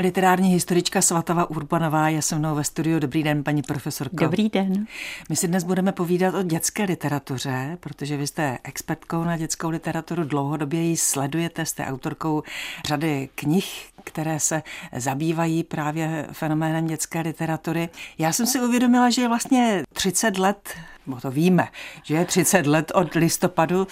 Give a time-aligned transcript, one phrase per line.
[0.00, 2.98] Literární historička Svatava Urbanová je se mnou ve studiu.
[2.98, 4.16] Dobrý den, paní profesorko.
[4.16, 4.86] Dobrý den.
[5.28, 10.24] My si dnes budeme povídat o dětské literatuře, protože vy jste expertkou na dětskou literaturu,
[10.24, 12.42] dlouhodobě ji sledujete, jste autorkou
[12.84, 14.62] řady knih, které se
[14.96, 17.88] zabývají právě fenoménem dětské literatury.
[18.18, 20.74] Já jsem si uvědomila, že je vlastně 30 let
[21.06, 21.68] bo to víme,
[22.02, 23.86] že je 30 let od listopadu,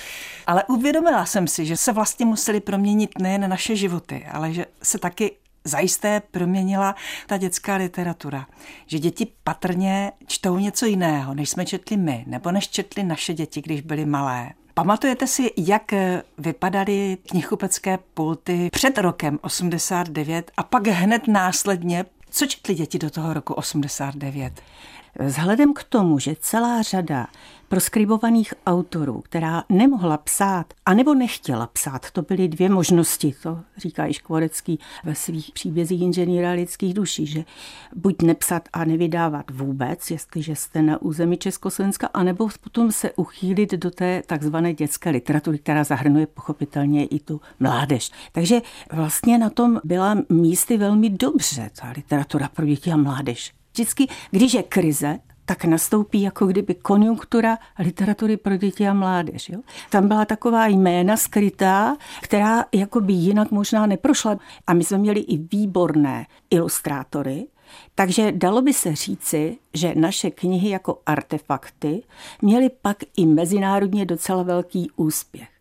[0.47, 4.99] ale uvědomila jsem si, že se vlastně museli proměnit nejen naše životy, ale že se
[4.99, 5.33] taky
[5.67, 6.95] zajisté proměnila
[7.27, 8.47] ta dětská literatura.
[8.87, 13.63] Že děti patrně čtou něco jiného, než jsme četli my, nebo než četli naše děti,
[13.63, 14.51] když byly malé.
[14.75, 15.93] Pamatujete si, jak
[16.39, 23.35] vypadaly knihupecké pulty před rokem 89 a pak hned následně, co četli děti do toho
[23.35, 24.63] roku 89?
[25.19, 27.27] Vzhledem k tomu, že celá řada
[27.69, 34.15] proskribovaných autorů, která nemohla psát, anebo nechtěla psát, to byly dvě možnosti, to říká i
[34.15, 37.45] Škvorecký ve svých příbězích inženýra lidských duší, že
[37.95, 43.91] buď nepsat a nevydávat vůbec, jestliže jste na území Československa, anebo potom se uchýlit do
[43.91, 48.11] té takzvané dětské literatury, která zahrnuje pochopitelně i tu mládež.
[48.33, 48.61] Takže
[48.93, 53.53] vlastně na tom byla místy velmi dobře ta literatura pro děti a mládež.
[53.73, 59.49] Vždycky, když je krize, tak nastoupí jako kdyby konjunktura literatury pro děti a mládež.
[59.49, 59.61] Jo?
[59.91, 64.39] Tam byla taková jména skrytá, která jako by jinak možná neprošla.
[64.67, 67.47] A my jsme měli i výborné ilustrátory,
[67.95, 72.03] takže dalo by se říci, že naše knihy jako artefakty
[72.43, 75.56] měly pak i mezinárodně docela velký úspěch.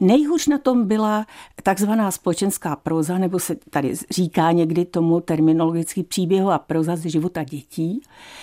[0.00, 1.26] Nejhůř na tom byla
[1.62, 7.44] takzvaná společenská proza, nebo se tady říká někdy tomu terminologický příběh a proza z života
[7.44, 8.00] dětí,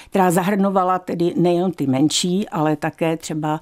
[0.09, 3.59] která zahrnovala tedy nejen ty menší, ale také třeba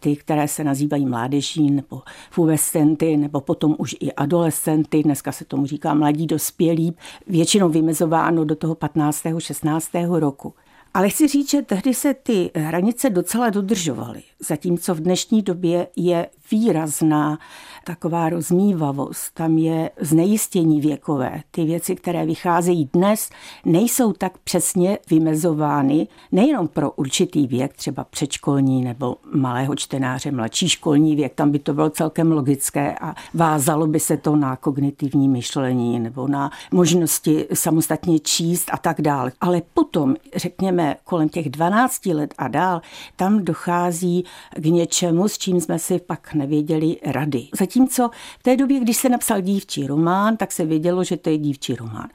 [0.00, 5.66] ty, které se nazývají mládeží nebo fuvestenty, nebo potom už i adolescenty, dneska se tomu
[5.66, 6.96] říká mladí dospělí,
[7.26, 9.22] většinou vymezováno do toho 15.
[9.38, 9.90] 16.
[10.10, 10.54] roku.
[10.94, 16.28] Ale chci říct, že tehdy se ty hranice docela dodržovaly, zatímco v dnešní době je
[16.50, 17.38] výrazná
[17.84, 21.42] taková rozmývavost, tam je znejistění věkové.
[21.50, 23.30] Ty věci, které vycházejí dnes,
[23.64, 31.16] nejsou tak přesně vymezovány nejenom pro určitý věk, třeba předškolní nebo malého čtenáře, mladší školní
[31.16, 36.00] věk, tam by to bylo celkem logické a vázalo by se to na kognitivní myšlení
[36.00, 39.32] nebo na možnosti samostatně číst a tak dále.
[39.40, 42.80] Ale potom, řekněme, kolem těch 12 let a dál,
[43.16, 44.24] tam dochází
[44.56, 47.46] k něčemu, s čím jsme si pak nevěděli rady.
[47.74, 51.38] Zatímco v té době, když se napsal dívčí román, tak se vědělo, že to je
[51.38, 52.08] dívčí román.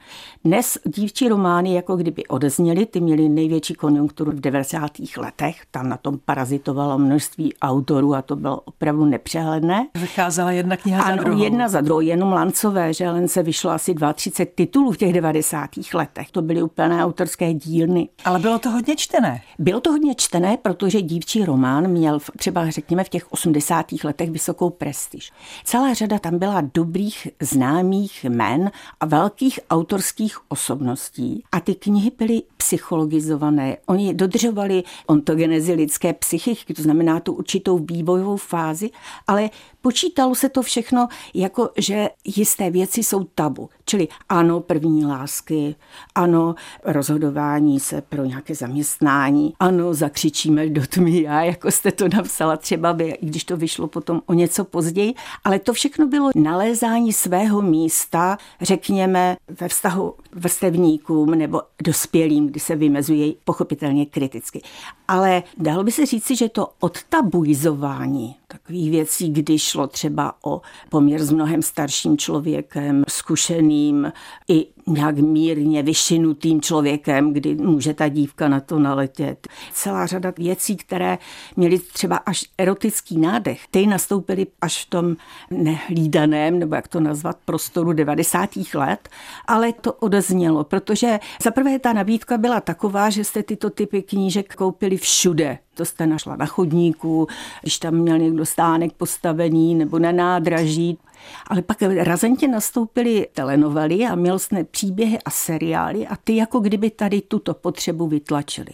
[0.44, 4.90] Dnes dívčí romány jako kdyby odezněly, ty měly největší konjunkturu v 90.
[5.16, 9.86] letech, tam na tom parazitovalo množství autorů a to bylo opravdu nepřehledné.
[9.94, 11.42] Vycházela jedna kniha ano, za druhou.
[11.42, 15.70] jedna za druhou, jenom Lancové, že len se vyšlo asi 32 titulů v těch 90.
[15.94, 16.30] letech.
[16.30, 18.08] To byly úplné autorské dílny.
[18.24, 19.42] Ale bylo to hodně čtené.
[19.58, 23.86] Bylo to hodně čtené, protože dívčí román měl třeba řekněme v těch 80.
[24.04, 25.32] letech vysokou prestiž.
[25.64, 32.42] Celá řada tam byla dobrých známých men a velkých autorských osobností a ty knihy byly
[32.56, 33.76] psychologizované.
[33.86, 38.90] Oni dodržovali ontogenezi lidské psychiky, to znamená tu určitou vývojovou fázi,
[39.26, 39.50] ale
[39.82, 43.68] počítalo se to všechno jako, že jisté věci jsou tabu.
[43.84, 45.74] Čili ano, první lásky,
[46.14, 46.54] ano,
[46.84, 52.92] rozhodování se pro nějaké zaměstnání, ano, zakřičíme do tmy já, jako jste to napsala třeba
[52.92, 55.14] by, i když to vyšlo potom o něco později,
[55.44, 62.76] ale to všechno bylo nalézání svého místa, řekněme, ve vztahu vrstevníkům nebo dospělým, kdy se
[62.76, 64.62] vymezuje pochopitelně kriticky.
[65.08, 71.24] Ale dalo by se říci, že to odtabuizování takových věcí, kdy šlo třeba o poměr
[71.24, 74.12] s mnohem starším člověkem, zkušeným
[74.48, 79.48] i nějak mírně vyšinutým člověkem, kdy může ta dívka na to naletět.
[79.72, 81.18] Celá řada věcí, které
[81.56, 85.16] měly třeba až erotický nádech, ty nastoupily až v tom
[85.50, 88.50] nehlídaném, nebo jak to nazvat, prostoru 90.
[88.74, 89.08] let,
[89.46, 94.96] ale to odeznělo, protože zaprvé ta nabídka byla taková, že jste tyto typy knížek koupili
[94.96, 95.58] všude.
[95.74, 97.26] To jste našla na chodníku,
[97.60, 100.98] když tam měl někdo stánek postavený nebo na nádraží.
[101.46, 107.20] Ale pak razentě nastoupily telenovely a jsme příběhy a seriály a ty jako kdyby tady
[107.20, 108.70] tuto potřebu vytlačili.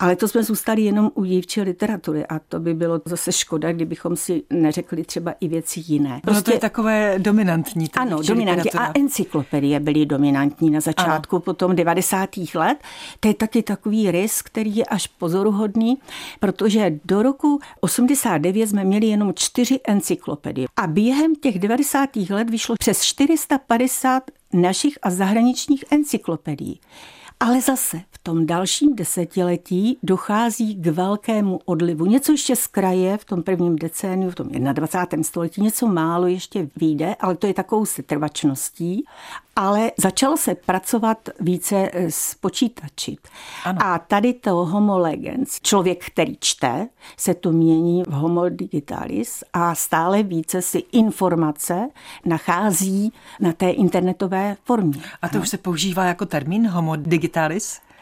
[0.00, 4.16] Ale to jsme zůstali jenom u dívčí literatury a to by bylo zase škoda, kdybychom
[4.16, 6.20] si neřekli třeba i věci jiné.
[6.22, 7.90] Prostě, no to je prostě- takové dominantní.
[7.96, 8.70] Ano, dominantní.
[8.72, 11.40] A encyklopedie byly dominantní na začátku, ano.
[11.40, 12.54] potom 90.
[12.54, 12.78] let.
[13.20, 15.98] To je taky takový rys, který je až pozoruhodný,
[16.40, 20.68] protože do roku 89 jsme měli jenom čtyři encyklopedie.
[20.76, 22.16] A během těch 90.
[22.30, 24.22] let vyšlo přes 450
[24.52, 26.80] našich a zahraničních encyklopedií.
[27.40, 32.06] Ale zase v tom dalším desetiletí dochází k velkému odlivu.
[32.06, 35.24] Něco ještě z kraje v tom prvním decéniu, v tom 21.
[35.24, 39.04] století, něco málo ještě vyjde, ale to je takovou setrvačností
[39.58, 43.16] ale začalo se pracovat více eh, s počítači.
[43.64, 43.78] Ano.
[43.82, 49.74] A tady to homo legens, člověk, který čte, se to mění v homo digitalis a
[49.74, 51.88] stále více si informace
[52.24, 55.02] nachází na té internetové formě.
[55.22, 55.42] A to ano.
[55.42, 57.27] už se používá jako termín homo digitalis?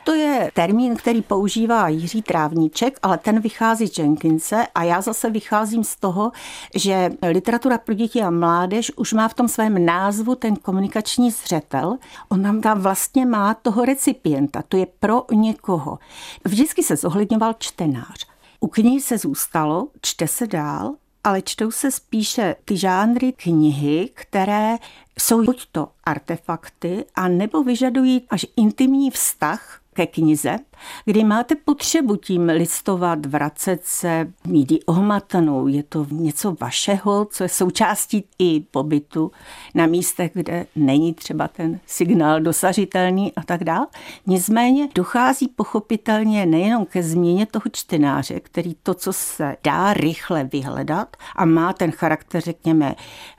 [0.06, 5.30] To je termín, který používá Jiří Trávníček, ale ten vychází z Jenkinse a já zase
[5.30, 6.32] vycházím z toho,
[6.74, 11.96] že literatura pro děti a mládež už má v tom svém názvu ten komunikační zřetel.
[12.28, 15.98] On nám tam vlastně má toho recipienta, to je pro někoho.
[16.44, 18.26] Vždycky se zohledňoval čtenář.
[18.60, 20.94] U knihy se zůstalo, čte se dál,
[21.24, 24.76] ale čtou se spíše ty žánry knihy, které
[25.18, 30.58] jsou buď to artefakty, a nebo vyžadují až intimní vztah ke knize,
[31.04, 35.66] kdy máte potřebu tím listovat, vracet se, mít ji ohmatanou.
[35.66, 39.32] Je to něco vašeho, co je součástí i pobytu
[39.74, 43.86] na místech, kde není třeba ten signál dosažitelný a tak dále.
[44.26, 51.16] Nicméně dochází pochopitelně nejenom ke změně toho čtenáře, který to, co se dá rychle vyhledat
[51.36, 52.94] a má ten charakter, řekněme,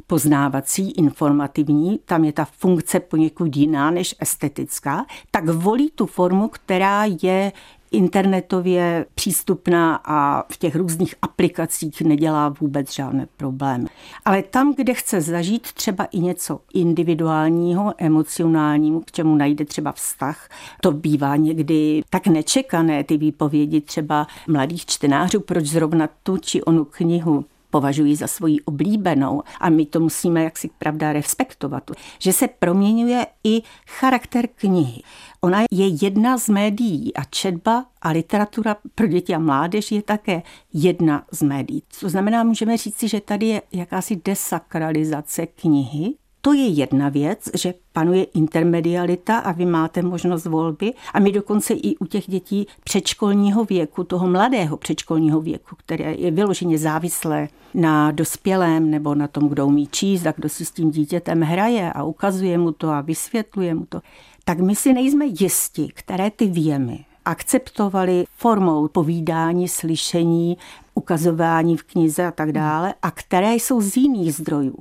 [0.07, 7.04] poznávací, informativní, tam je ta funkce poněkud jiná než estetická, tak volí tu formu, která
[7.21, 7.51] je
[7.92, 13.86] internetově přístupná a v těch různých aplikacích nedělá vůbec žádné problémy.
[14.25, 20.50] Ale tam, kde chce zažít třeba i něco individuálního, emocionálního, k čemu najde třeba vztah,
[20.81, 26.86] to bývá někdy tak nečekané, ty výpovědi třeba mladých čtenářů, proč zrovna tu či onu
[26.86, 33.25] knihu považují za svoji oblíbenou a my to musíme jaksi pravda respektovat, že se proměňuje
[33.44, 35.02] i charakter knihy.
[35.42, 40.42] Ona je jedna z médií a četba a literatura pro děti a mládež je také
[40.74, 41.84] jedna z médií.
[42.00, 46.13] To znamená, můžeme říci, že tady je jakási desakralizace knihy,
[46.48, 50.94] to je jedna věc, že panuje intermedialita a vy máte možnost volby.
[51.14, 56.32] A my dokonce i u těch dětí předškolního věku, toho mladého předškolního věku, které je
[56.32, 60.92] vyloženě závislé na dospělém nebo na tom, kdo umí číst a kdo si s tím
[60.92, 64.02] dítětem hraje a ukazuje mu to a vysvětluje mu to,
[64.46, 70.58] tak my si nejsme jisti, které ty věmy akceptovali formou povídání, slyšení,
[70.94, 74.76] ukazování v knize a tak dále, a které jsou z jiných zdrojů.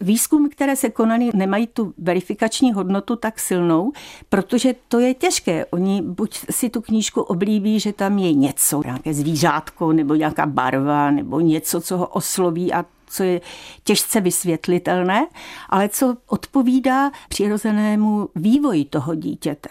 [0.00, 3.92] Výzkumy, které se konaly, nemají tu verifikační hodnotu tak silnou,
[4.28, 5.66] protože to je těžké.
[5.66, 11.10] Oni buď si tu knížku oblíbí, že tam je něco, nějaké zvířátko nebo nějaká barva
[11.10, 13.40] nebo něco, co ho osloví a co je
[13.84, 15.26] těžce vysvětlitelné,
[15.68, 19.68] ale co odpovídá přirozenému vývoji toho dítěte.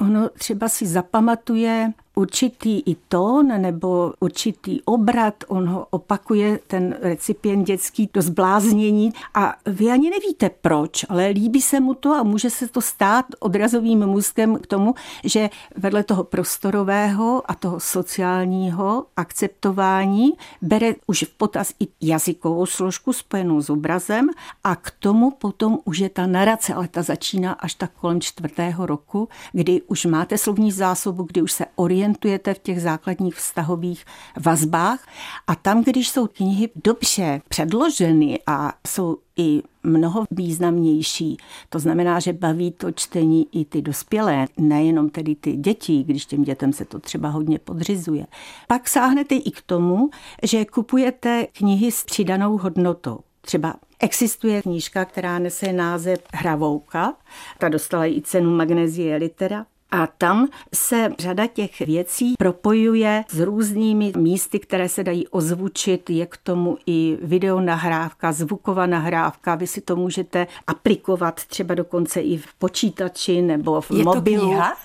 [0.00, 7.66] Ono třeba si zapamatuje určitý i tón nebo určitý obrat, on ho opakuje, ten recipient
[7.66, 9.12] dětský, do zbláznění.
[9.34, 13.26] A vy ani nevíte proč, ale líbí se mu to a může se to stát
[13.40, 14.94] odrazovým můzkem k tomu,
[15.24, 23.12] že vedle toho prostorového a toho sociálního akceptování bere už v potaz i jazykovou složku
[23.12, 24.28] spojenou s obrazem
[24.64, 28.86] a k tomu potom už je ta narace, ale ta začíná až tak kolem čtvrtého
[28.86, 34.04] roku, kdy už máte slovní zásobu, kdy už se orientujete orientujete v těch základních vztahových
[34.40, 35.06] vazbách.
[35.46, 41.36] A tam, když jsou knihy dobře předloženy a jsou i mnoho významnější.
[41.68, 46.44] To znamená, že baví to čtení i ty dospělé, nejenom tedy ty děti, když těm
[46.44, 48.26] dětem se to třeba hodně podřizuje.
[48.68, 50.10] Pak sáhnete i k tomu,
[50.42, 53.18] že kupujete knihy s přidanou hodnotou.
[53.40, 57.14] Třeba Existuje knížka, která nese název Hravouka.
[57.58, 59.66] Ta dostala i cenu Magnezie Litera.
[59.90, 66.10] A tam se řada těch věcí propojuje s různými místy, které se dají ozvučit.
[66.10, 69.54] Je k tomu i videonahrávka, zvuková nahrávka.
[69.54, 74.40] Vy si to můžete aplikovat třeba dokonce i v počítači nebo v Je mobilu.
[74.40, 74.76] To kniha?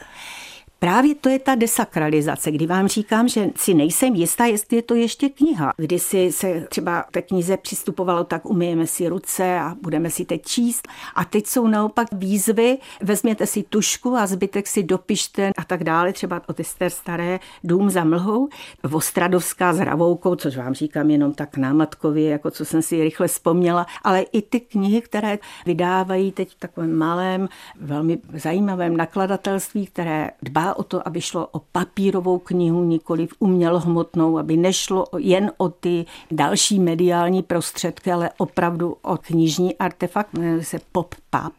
[0.80, 4.96] Právě to je ta desakralizace, kdy vám říkám, že si nejsem jistá, jestli je to
[4.96, 5.74] ještě kniha.
[5.78, 10.42] Kdy si se třeba té knize přistupovalo tak, umyjeme si ruce a budeme si teď
[10.46, 10.88] číst.
[11.16, 16.14] A teď jsou naopak výzvy, vezměte si tušku a zbytek si dopište a tak dále,
[16.14, 18.50] třeba o Ester staré Dům za mlhou,
[18.84, 23.86] Vostradovská s Ravoukou, což vám říkám jenom tak námatkově, jako co jsem si rychle vzpomněla,
[24.04, 30.69] ale i ty knihy, které vydávají teď v takovém malém, velmi zajímavém nakladatelství, které dbá
[30.74, 36.06] o to, aby šlo o papírovou knihu, nikoli v umělohmotnou, aby nešlo jen o ty
[36.32, 41.54] další mediální prostředky, ale opravdu o knižní artefakt, jmenuje se Pop Pap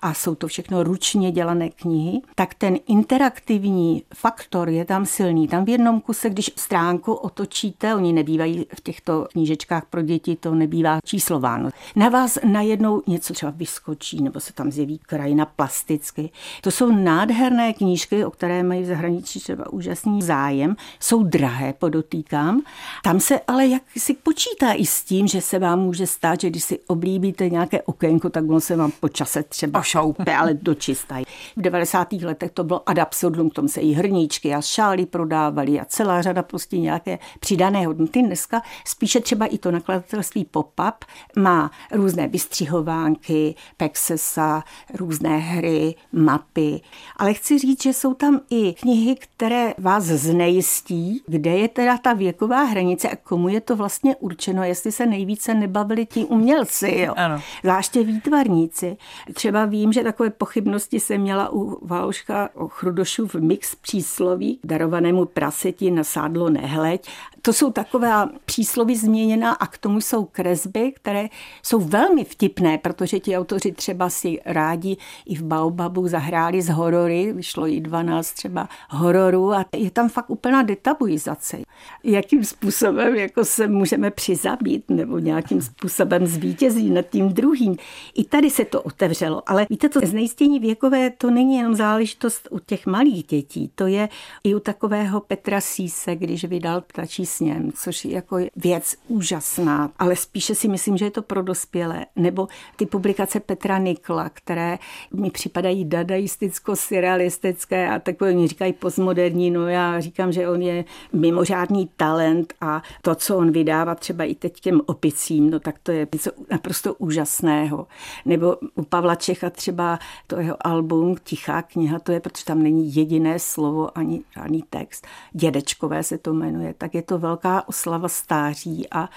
[0.00, 5.48] a jsou to všechno ručně dělané knihy, tak ten interaktivní faktor je tam silný.
[5.48, 10.54] Tam v jednom kuse, když stránku otočíte, oni nebývají v těchto knížečkách pro děti, to
[10.54, 11.70] nebývá číslováno.
[11.96, 16.30] Na vás najednou něco třeba vyskočí, nebo se tam zjeví krajina plasticky.
[16.60, 22.62] To jsou nádherné knížky, o které mají v zahraničí třeba úžasný zájem, jsou drahé, podotýkám.
[23.02, 26.50] Tam se ale jak si počítá i s tím, že se vám může stát, že
[26.50, 31.20] když si oblíbíte nějaké okénko, tak ono se vám po čase třeba ošoupe, ale dočistá.
[31.56, 32.12] V 90.
[32.12, 36.22] letech to bylo ad absurdum, k tomu se i hrníčky a šály prodávaly a celá
[36.22, 38.22] řada prostě nějaké přidané hodnoty.
[38.22, 41.04] Dneska spíše třeba i to nakladatelství pop-up
[41.36, 46.80] má různé vystřihovánky, pexesa, různé hry, mapy.
[47.16, 52.12] Ale chci říct, že jsou tam i knihy, které vás znejistí, kde je teda ta
[52.12, 57.14] věková hranice a komu je to vlastně určeno, jestli se nejvíce nebavili ti umělci, jo.
[57.16, 57.40] Ano.
[57.62, 58.96] Zvláště výtvarníci.
[59.34, 65.90] Třeba vím, že takové pochybnosti se měla u Valouška o Chrudošův mix přísloví, darovanému praseti
[65.90, 67.08] na sádlo nehleď.
[67.42, 71.28] To jsou taková přísloví změněná a k tomu jsou kresby, které
[71.62, 74.96] jsou velmi vtipné, protože ti autoři třeba si rádi
[75.26, 80.30] i v Baobabu zahráli z horory, vyšlo i 12 třeba hororů a je tam fakt
[80.30, 81.58] úplná detabuizace.
[82.04, 87.76] Jakým způsobem jako se můžeme přizabít nebo nějakým způsobem zvítězí nad tím druhým.
[88.14, 92.58] I tady se to otevřelo, ale víte, to znejistění věkové, to není jenom záležitost u
[92.58, 94.08] těch malých dětí, to je
[94.44, 100.16] i u takového Petra Síse, když vydal Ptačí sněm, což je jako věc úžasná, ale
[100.16, 102.06] spíše si myslím, že je to pro dospělé.
[102.16, 104.78] Nebo ty publikace Petra Nikla, které
[105.14, 111.90] mi připadají dadaisticko-surrealistické a takové oni říkají postmoderní, no já říkám, že on je mimořádný
[111.96, 116.08] talent a to, co on vydává třeba i teď těm opicím, no tak to je
[116.14, 117.86] něco naprosto úžasného.
[118.24, 122.94] Nebo u Pavla Čecha třeba to jeho album Tichá kniha, to je, protože tam není
[122.94, 125.06] jediné slovo ani žádný text.
[125.32, 129.08] Dědečkové se to jmenuje, tak je to velká oslava stáří a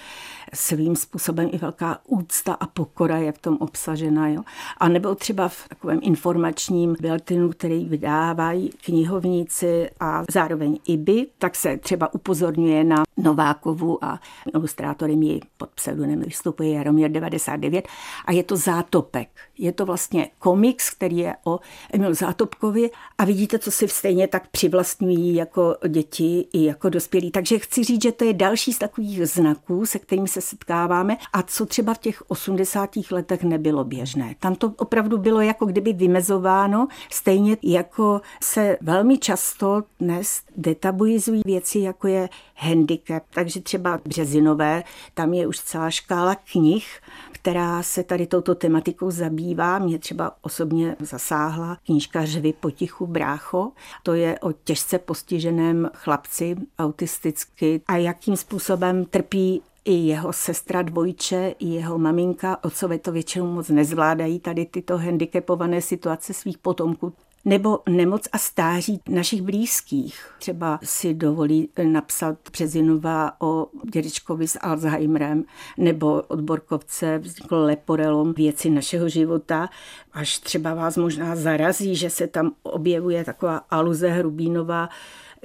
[0.53, 4.27] svým způsobem i velká úcta a pokora je v tom obsažena.
[4.27, 4.41] Jo?
[4.77, 11.77] A nebo třeba v takovém informačním biltinu, který vydávají knihovníci a zároveň IBY, tak se
[11.77, 14.19] třeba upozorňuje na Novákovu a
[14.53, 17.87] ilustrátorem ji pod pseudonymem vystupuje Jaromír 99
[18.25, 19.29] a je to Zátopek.
[19.57, 21.59] Je to vlastně komiks, který je o
[21.93, 27.31] Emil Zátopkovi a vidíte, co si stejně tak přivlastňují jako děti i jako dospělí.
[27.31, 31.43] Takže chci říct, že to je další z takových znaků, se kterými se setkáváme a
[31.43, 32.89] co třeba v těch 80.
[33.11, 34.35] letech nebylo běžné.
[34.39, 41.79] Tam to opravdu bylo jako kdyby vymezováno, stejně jako se velmi často dnes detabuizují věci,
[41.79, 43.04] jako je handicap.
[43.29, 44.83] Takže třeba Březinové,
[45.13, 49.79] tam je už celá škála knih, která se tady touto tematikou zabývá.
[49.79, 53.71] Mě třeba osobně zasáhla knížka Řvy potichu brácho.
[54.03, 61.55] To je o těžce postiženém chlapci autisticky a jakým způsobem trpí i jeho sestra dvojče,
[61.59, 67.13] i jeho maminka, otcové to většinou moc nezvládají tady tyto handicapované situace svých potomků
[67.45, 70.29] nebo nemoc a stáří našich blízkých.
[70.39, 75.43] Třeba si dovolí napsat Březinová o dědečkovi s Alzheimerem
[75.77, 79.69] nebo odborkovce vznikl leporelom věci našeho života,
[80.13, 84.89] až třeba vás možná zarazí, že se tam objevuje taková aluze Hrubínová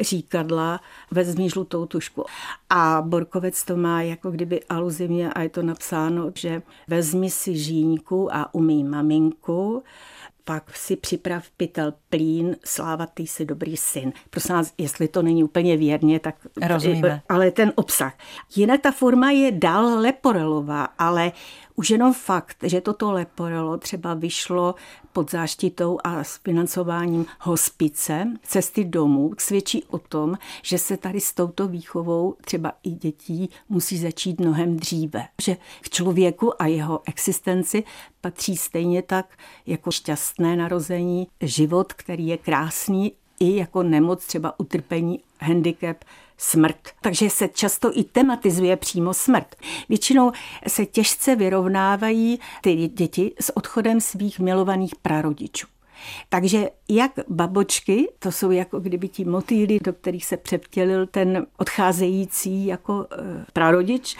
[0.00, 0.80] říkadla,
[1.10, 2.24] vezmi žlutou tušku.
[2.70, 8.34] A Borkovec to má jako kdyby aluzimě a je to napsáno, že vezmi si žíňku
[8.34, 9.82] a umí maminku,
[10.50, 14.12] pak si připrav pytel plín, slávatý si dobrý syn.
[14.30, 16.34] Prosím vás, jestli to není úplně věrně, tak...
[16.66, 17.22] Rozumíme.
[17.28, 18.14] Ale ten obsah.
[18.56, 21.32] Jinak ta forma je dál leporelová, ale
[21.76, 24.74] už jenom fakt, že toto leporelo třeba vyšlo
[25.12, 31.34] pod záštitou a s financováním hospice cesty domů, svědčí o tom, že se tady s
[31.34, 35.28] touto výchovou třeba i dětí musí začít mnohem dříve.
[35.42, 37.84] Že k člověku a jeho existenci
[38.20, 45.20] patří stejně tak jako šťastné narození, život, který je krásný i jako nemoc, třeba utrpení,
[45.40, 46.04] handicap,
[46.38, 46.88] smrt.
[47.00, 49.56] Takže se často i tematizuje přímo smrt.
[49.88, 50.32] Většinou
[50.66, 55.66] se těžce vyrovnávají ty děti s odchodem svých milovaných prarodičů.
[56.28, 62.66] Takže jak babočky, to jsou jako kdyby ti motýly, do kterých se převtělil ten odcházející
[62.66, 64.16] jako e, prarodič,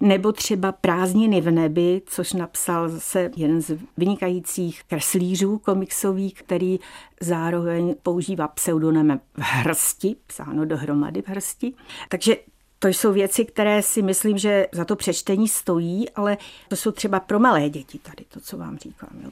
[0.00, 6.78] nebo třeba prázdniny v nebi, což napsal zase jeden z vynikajících kreslířů komiksových, který
[7.20, 11.72] zároveň používá pseudonym v hrsti, psáno dohromady v hrsti.
[12.08, 12.36] Takže
[12.78, 16.36] to jsou věci, které si myslím, že za to přečtení stojí, ale
[16.68, 19.10] to jsou třeba pro malé děti tady, to, co vám říkám.
[19.24, 19.30] Jo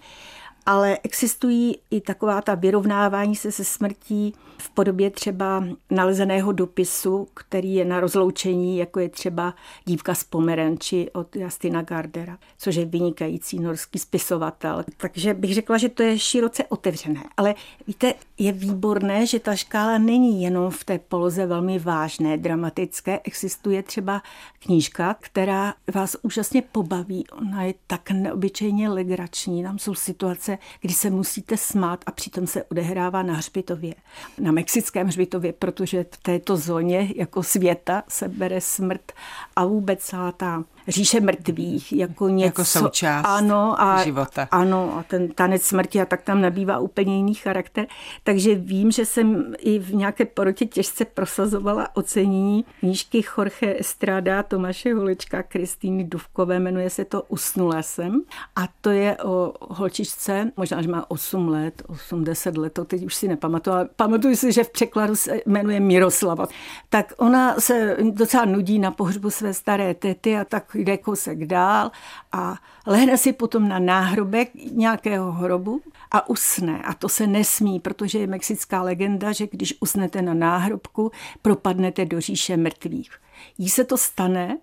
[0.66, 7.74] ale existují i taková ta vyrovnávání se se smrtí v podobě třeba nalezeného dopisu, který
[7.74, 13.58] je na rozloučení, jako je třeba Dívka z Pomeranči od Justina Gardera, což je vynikající
[13.60, 14.84] norský spisovatel.
[14.96, 17.24] Takže bych řekla, že to je široce otevřené.
[17.36, 17.54] Ale
[17.86, 23.20] víte, je výborné, že ta škála není jenom v té poloze velmi vážné, dramatické.
[23.24, 24.22] Existuje třeba
[24.58, 27.26] knížka, která vás úžasně pobaví.
[27.28, 29.62] Ona je tak neobyčejně legrační.
[29.62, 30.49] Tam jsou situace,
[30.80, 33.94] kdy se musíte smát a přitom se odehrává na hřbitově.
[34.38, 39.12] Na mexickém hřbitově, protože v této zóně jako světa se bere smrt
[39.56, 42.46] a vůbec celá ta říše mrtvých, jako něco.
[42.46, 44.48] Jako součást ano, a, života.
[44.50, 47.86] Ano, a ten tanec smrti a tak tam nabývá úplně jiný charakter.
[48.24, 54.94] Takže vím, že jsem i v nějaké porotě těžce prosazovala ocenění knížky Jorge Estrada, Tomáše
[54.94, 58.22] Holečka, Kristýny Duvkové, jmenuje se to Usnula jsem.
[58.56, 63.14] A to je o holčičce, možná, že má 8 let, 8-10 let, to teď už
[63.14, 66.46] si nepamatuju, ale pamatuju si, že v překladu se jmenuje Miroslava.
[66.88, 71.90] Tak ona se docela nudí na pohřbu své staré tety a tak jde kousek dál
[72.32, 72.56] a
[72.86, 76.82] lehne si potom na náhrobek nějakého hrobu a usne.
[76.82, 82.20] A to se nesmí, protože je mexická legenda, že když usnete na náhrobku, propadnete do
[82.20, 83.10] říše mrtvých.
[83.58, 84.58] Jí se to stane,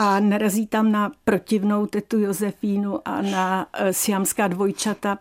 [0.00, 5.18] a narazí tam na protivnou tetu Josefínu a na e, siamská dvojčata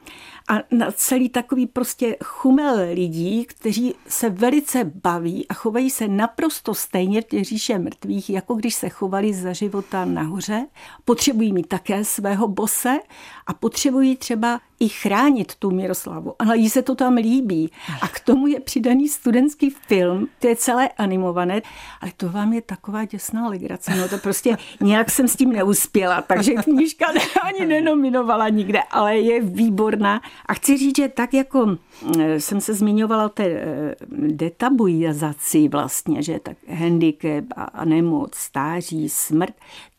[0.49, 6.73] a na celý takový prostě chumel lidí, kteří se velice baví a chovají se naprosto
[6.73, 10.67] stejně v těch říše mrtvých, jako když se chovali za života nahoře.
[11.05, 12.99] Potřebují mít také svého bose
[13.47, 16.33] a potřebují třeba i chránit tu Miroslavu.
[16.39, 17.71] Ale jí se to tam líbí.
[18.01, 21.61] A k tomu je přidaný studentský film, to je celé animované,
[22.01, 23.95] ale to vám je taková děsná legrace.
[23.95, 27.05] No to prostě nějak jsem s tím neuspěla, takže knížka
[27.43, 30.21] ani nenominovala nikde, ale je výborná.
[30.45, 31.77] A chci říct, že tak jako
[32.19, 39.09] eh, jsem se zmiňovala o té eh, detabuizaci vlastně, že tak handicap a nemoc, stáří,
[39.09, 39.53] smrt,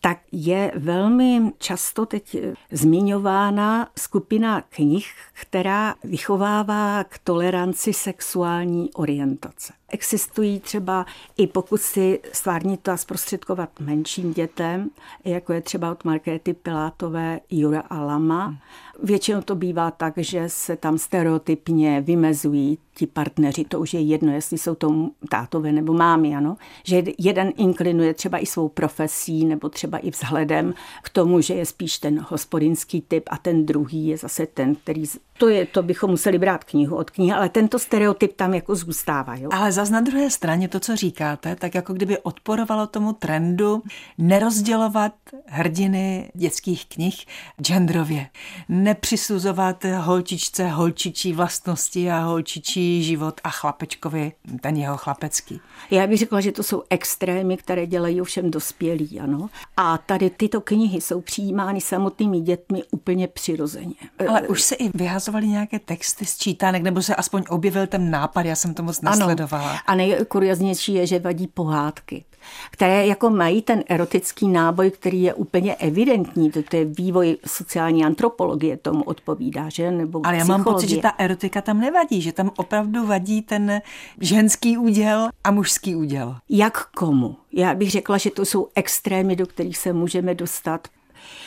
[0.08, 2.36] tak je velmi často teď
[2.70, 9.72] zmiňována skupina knih, která vychovává k toleranci sexuální orientace.
[9.90, 14.90] Existují třeba i pokusy stvárnit a zprostředkovat menším dětem,
[15.24, 18.54] jako je třeba od Markéty Pilátové Jura a Lama.
[19.02, 24.32] Většinou to bývá tak, že se tam stereotypně vymezují ti partneři, to už je jedno,
[24.32, 29.68] jestli jsou to tátové nebo mámy, ano, že jeden inklinuje třeba i svou profesí nebo
[29.68, 34.16] třeba i vzhledem k tomu, že je spíš ten hospodinský typ a ten druhý je
[34.16, 35.04] zase ten, který
[35.38, 39.36] to, je, to bychom museli brát knihu od knihy, ale tento stereotyp tam jako zůstává.
[39.36, 39.48] Jo?
[39.52, 43.82] Ale zase na druhé straně to, co říkáte, tak jako kdyby odporovalo tomu trendu
[44.18, 45.12] nerozdělovat
[45.46, 47.26] hrdiny dětských knih
[47.62, 48.26] genderově.
[48.68, 55.60] Nepřisuzovat holčičce holčičí vlastnosti a holčičí život a chlapečkovi ten jeho chlapecký.
[55.90, 59.50] Já bych řekla, že to jsou extrémy, které dělají ovšem dospělí, ano.
[59.76, 63.94] A tady tyto knihy jsou přijímány samotnými dětmi úplně přirozeně.
[64.28, 68.10] Ale už se i vyhazuje ukazovali nějaké texty z čítanek, nebo se aspoň objevil ten
[68.10, 69.67] nápad, já jsem to moc nesledovala.
[69.68, 69.78] Ano.
[69.86, 72.24] A nejkurioznější je, že vadí pohádky
[72.70, 76.50] které jako mají ten erotický náboj, který je úplně evidentní.
[76.50, 79.90] To, to je vývoj sociální antropologie, tomu odpovídá, že?
[79.90, 83.82] Nebo Ale já mám pocit, že ta erotika tam nevadí, že tam opravdu vadí ten
[84.20, 86.36] ženský úděl a mužský úděl.
[86.48, 87.36] Jak komu?
[87.52, 90.88] Já bych řekla, že to jsou extrémy, do kterých se můžeme dostat.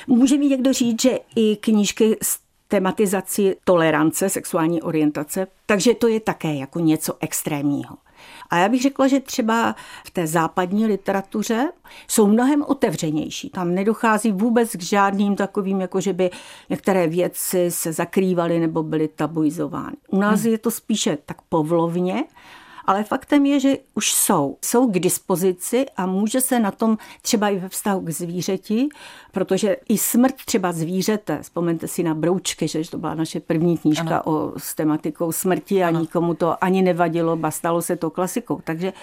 [0.07, 2.17] Může mi někdo říct, že i knížky
[2.67, 7.97] tematizaci tolerance, sexuální orientace, takže to je také jako něco extrémního.
[8.49, 11.71] A já bych řekla, že třeba v té západní literatuře
[12.07, 13.49] jsou mnohem otevřenější.
[13.49, 16.29] Tam nedochází vůbec k žádným takovým, jako že by
[16.69, 19.95] některé věci se zakrývaly nebo byly tabuizovány.
[20.07, 20.51] U nás hmm.
[20.51, 22.23] je to spíše tak povlovně,
[22.91, 24.58] Ale faktem je, že už jsou.
[24.62, 28.89] Jsou k dispozici a může se na tom třeba i ve vztahu k zvířeti,
[29.32, 34.17] protože i smrt třeba zvířete, vzpomeňte si na Broučky, že to byla naše první knížka
[34.17, 34.23] ano.
[34.25, 35.99] o, s tematikou smrti a ano.
[35.99, 38.62] nikomu to ani nevadilo, ba stalo se to klasikou.
[38.63, 38.93] Takže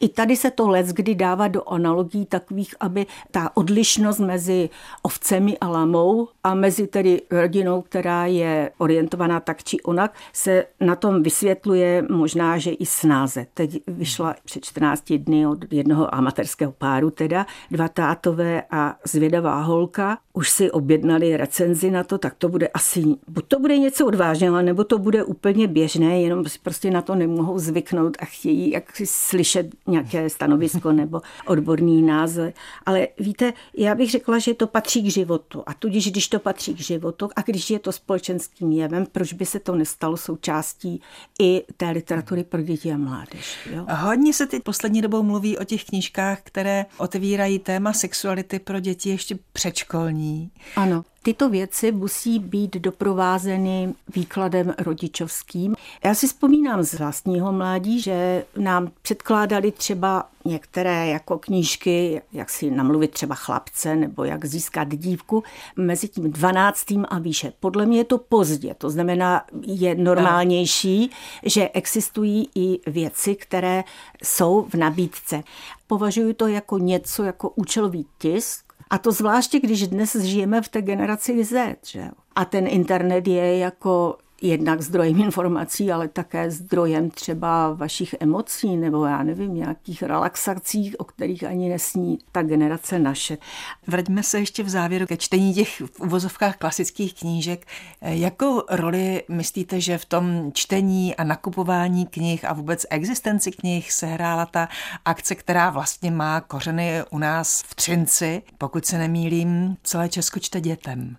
[0.00, 4.70] i tady se to let kdy dává do analogií takových, aby ta odlišnost mezi
[5.02, 10.96] ovcemi a lamou a mezi tedy rodinou, která je orientovaná tak či onak, se na
[10.96, 13.35] tom vysvětluje možná, že i snáze.
[13.54, 20.18] Teď vyšla před 14 dny od jednoho amatérského páru, teda dva tátové a zvědavá holka,
[20.32, 24.62] už si objednali recenzi na to, tak to bude asi, buď to bude něco odvážného,
[24.62, 29.02] nebo to bude úplně běžné, jenom si prostě na to nemohou zvyknout a chtějí jak
[29.04, 32.52] slyšet nějaké stanovisko nebo odborný názor.
[32.86, 35.62] Ale víte, já bych řekla, že to patří k životu.
[35.66, 39.46] A tudíž, když to patří k životu a když je to společenským jevem, proč by
[39.46, 41.00] se to nestalo součástí
[41.40, 43.58] i té literatury pro děti a mládež?
[43.70, 43.86] Jo?
[43.90, 49.08] Hodně se teď poslední dobou mluví o těch knížkách, které otevírají téma sexuality pro děti
[49.08, 50.50] ještě předškolní.
[50.76, 51.04] Ano.
[51.26, 55.76] Tyto věci musí být doprovázeny výkladem rodičovským.
[56.04, 62.70] Já si vzpomínám z vlastního mládí, že nám předkládali třeba některé jako knížky, jak si
[62.70, 65.42] namluvit třeba chlapce nebo jak získat dívku
[65.76, 66.84] mezi tím 12.
[67.08, 67.52] a výše.
[67.60, 71.10] Podle mě je to pozdě, to znamená, je normálnější,
[71.42, 73.84] že existují i věci, které
[74.22, 75.42] jsou v nabídce.
[75.86, 80.82] Považuji to jako něco jako účelový tisk, a to zvláště, když dnes žijeme v té
[80.82, 82.10] generaci Z, že?
[82.34, 89.04] A ten internet je jako jednak zdrojem informací, ale také zdrojem třeba vašich emocí nebo
[89.04, 93.38] já nevím, nějakých relaxací, o kterých ani nesní ta generace naše.
[93.86, 97.66] Vraťme se ještě v závěru ke čtení těch v uvozovkách klasických knížek.
[98.00, 104.46] Jakou roli myslíte, že v tom čtení a nakupování knih a vůbec existenci knih sehrála
[104.46, 104.68] ta
[105.04, 110.60] akce, která vlastně má kořeny u nás v Třinci, pokud se nemýlím, celé Česko čte
[110.60, 111.16] dětem?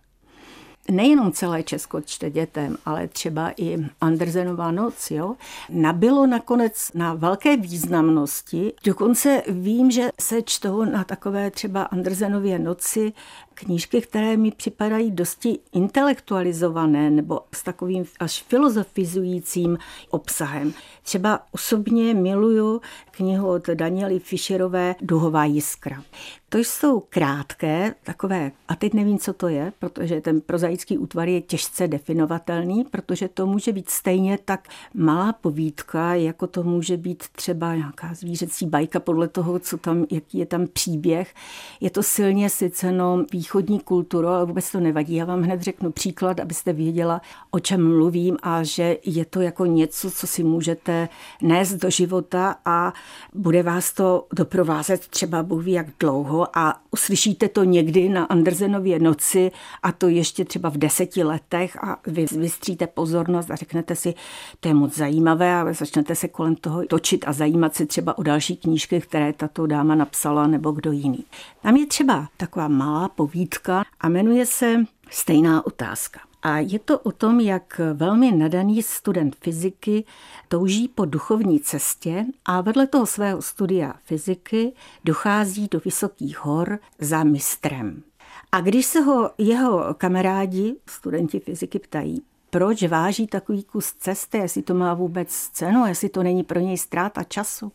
[0.92, 5.36] Nejenom celé Česko čte dětem, ale třeba i Andersenová noc, jo,
[5.70, 8.74] nabilo nakonec na velké významnosti.
[8.84, 13.14] Dokonce vím, že se čtou na takové třeba Andersenově noci
[13.60, 19.78] knížky, které mi připadají dosti intelektualizované nebo s takovým až filozofizujícím
[20.10, 20.74] obsahem.
[21.04, 26.04] Třeba osobně miluju knihu od Daniely Fischerové Duhová jiskra.
[26.50, 31.42] To jsou krátké, takové, a teď nevím, co to je, protože ten prozaický útvar je
[31.42, 37.76] těžce definovatelný, protože to může být stejně tak malá povídka, jako to může být třeba
[37.76, 41.34] nějaká zvířecí bajka podle toho, co tam, jaký je tam příběh.
[41.82, 45.16] Je to silně syceno východní kulturu, ale vůbec to nevadí.
[45.16, 49.66] Já vám hned řeknu příklad, abyste věděla, o čem mluvím a že je to jako
[49.66, 51.10] něco, co si můžete
[51.42, 52.94] nést do života a
[53.34, 59.00] bude vás to doprovázet třeba Bůh ví jak dlouho a uslyšíte to někdy na Andersenově
[59.00, 59.52] noci
[59.84, 64.14] a to ještě třeba v deseti letech a vy vystříte pozornost a řeknete si,
[64.60, 68.24] to je moc zajímavé a začnete se kolem toho točit a zajímat se třeba o
[68.24, 71.24] další knížky, které tato dáma napsala nebo kdo jiný.
[71.62, 76.27] Tam je třeba taková malá povídka a jmenuje se Stejná otázka.
[76.44, 80.06] A je to o tom, jak velmi nadaný student fyziky
[80.48, 84.74] touží po duchovní cestě a vedle toho svého studia fyziky
[85.04, 88.04] dochází do vysokých hor za mistrem.
[88.52, 94.62] A když se ho jeho kamarádi, studenti fyziky, ptají, proč váží takový kus cesty, jestli
[94.62, 97.72] to má vůbec cenu, jestli to není pro něj ztráta času,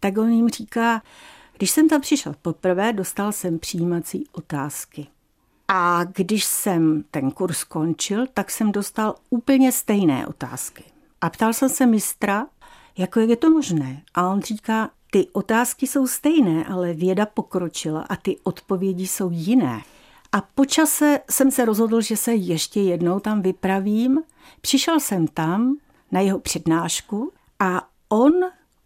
[0.00, 1.02] tak on jim říká,
[1.56, 5.06] když jsem tam přišel poprvé, dostal jsem přijímací otázky.
[5.72, 10.84] A když jsem ten kurz skončil, tak jsem dostal úplně stejné otázky.
[11.20, 12.46] A ptal jsem se mistra,
[12.98, 14.02] jako je to možné.
[14.14, 19.82] A on říká, ty otázky jsou stejné, ale věda pokročila a ty odpovědi jsou jiné.
[20.32, 24.20] A po čase jsem se rozhodl, že se ještě jednou tam vypravím.
[24.60, 25.76] Přišel jsem tam
[26.12, 28.32] na jeho přednášku a on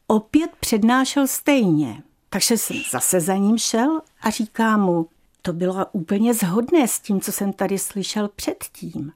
[0.07, 2.03] opět přednášel stejně.
[2.31, 5.09] Takže jsem zase za ním šel a říká mu,
[5.46, 9.12] to bylo úplně zhodné s tím, co jsem tady slyšel předtím.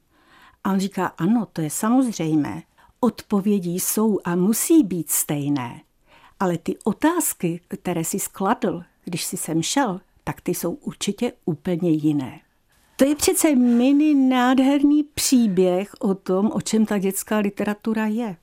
[0.64, 2.62] A on říká, ano, to je samozřejmé.
[3.00, 5.80] Odpovědi jsou a musí být stejné.
[6.40, 11.90] Ale ty otázky, které si skladl, když si sem šel, tak ty jsou určitě úplně
[11.90, 12.40] jiné.
[12.96, 18.36] To je přece mini nádherný příběh o tom, o čem ta dětská literatura je.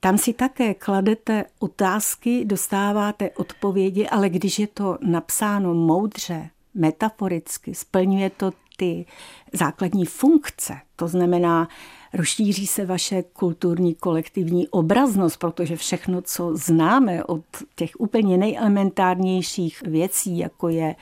[0.00, 8.30] Tam si také kladete otázky, dostáváte odpovědi, ale když je to napsáno moudře, metaforicky, splňuje
[8.30, 9.06] to ty
[9.52, 10.74] základní funkce.
[10.96, 11.68] To znamená,
[12.12, 20.38] rozšíří se vaše kulturní kolektivní obraznost, protože všechno, co známe od těch úplně nejelementárnějších věcí,
[20.38, 20.94] jako je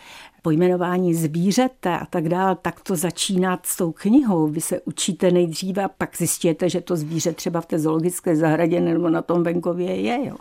[0.42, 4.46] pojmenování zvířete a tak dále, tak to začíná s tou knihou.
[4.46, 8.81] Vy se učíte nejdříve a pak zjistíte, že to zvíře třeba v té zoologické zahradě
[8.81, 10.29] nebo na tom venkově je.
[10.29, 10.37] Jo.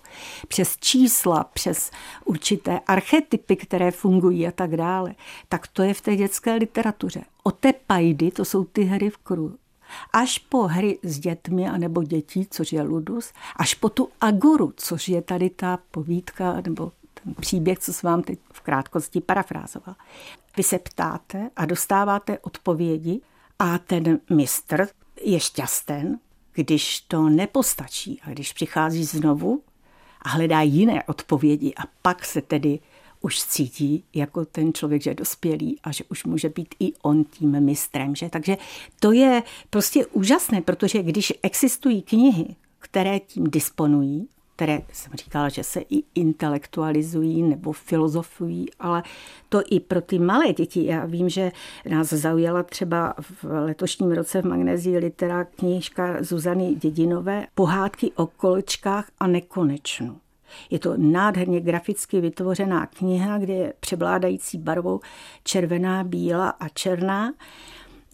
[0.48, 1.92] Přes čísla, přes
[2.26, 5.16] určité archetypy, které fungují a tak dále.
[5.50, 7.22] Tak to je v té dětské literatuře.
[7.44, 9.56] O té pajdy, to jsou ty hry v kruhu
[10.14, 15.10] až po hry s dětmi anebo dětí, což je ludus, až po tu agoru, což
[15.10, 16.92] je tady ta povídka nebo
[17.24, 19.96] ten příběh, co jsem vám teď v krátkosti parafrázoval.
[20.58, 23.22] Vy se ptáte a dostáváte odpovědi
[23.60, 24.88] a ten mistr
[25.24, 26.20] je šťasten,
[26.54, 29.64] když to nepostačí a když přichází znovu
[30.22, 32.80] a hledá jiné odpovědi a pak se tedy
[33.22, 37.24] už cítí jako ten člověk, že je dospělý a že už může být i on
[37.24, 38.16] tím mistrem.
[38.16, 38.30] Že?
[38.30, 38.58] Takže
[39.00, 44.28] to je prostě úžasné, protože když existují knihy, které tím disponují,
[44.60, 49.04] které jsem říkala, že se i intelektualizují nebo filozofují, ale
[49.50, 50.86] to i pro ty malé děti.
[50.86, 51.52] Já vím, že
[51.90, 59.06] nás zaujala třeba v letošním roce v Magnézii litera knížka Zuzany Dědinové Pohádky o kolečkách
[59.20, 60.18] a nekonečnu.
[60.70, 65.00] Je to nádherně graficky vytvořená kniha, kde je převládající barvou
[65.44, 67.34] červená, bílá a černá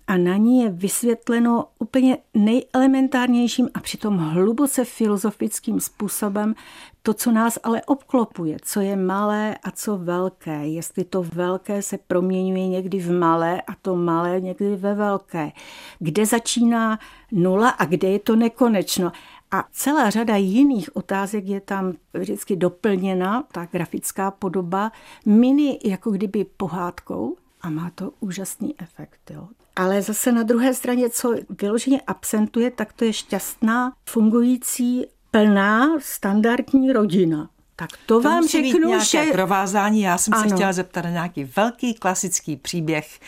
[0.08, 6.56] a na ní je vysvětleno úplně nejelementárnějším a přitom hluboce filozofickým způsobem
[7.02, 10.68] to, co nás ale obklopuje, co je malé a co velké.
[10.68, 15.52] Jestli to velké se proměňuje někdy v malé a to malé někdy ve velké.
[16.00, 17.00] Kde začíná
[17.32, 19.12] nula a kde je to nekonečno.
[19.52, 24.92] A celá řada jiných otázek je tam vždycky doplněna, ta grafická podoba,
[25.26, 29.32] mini jako kdyby pohádkou a má to úžasný efekt.
[29.32, 29.48] Jo.
[29.76, 36.94] Ale zase na druhé straně, co vyloženě absentuje, tak to je šťastná, fungující, plná, standardní
[36.94, 37.50] rodina.
[37.78, 39.26] Tak to, to vám řeknu, že...
[39.32, 40.02] provázání.
[40.02, 40.50] Já jsem ano.
[40.50, 43.20] se chtěla zeptat na nějaký velký klasický příběh,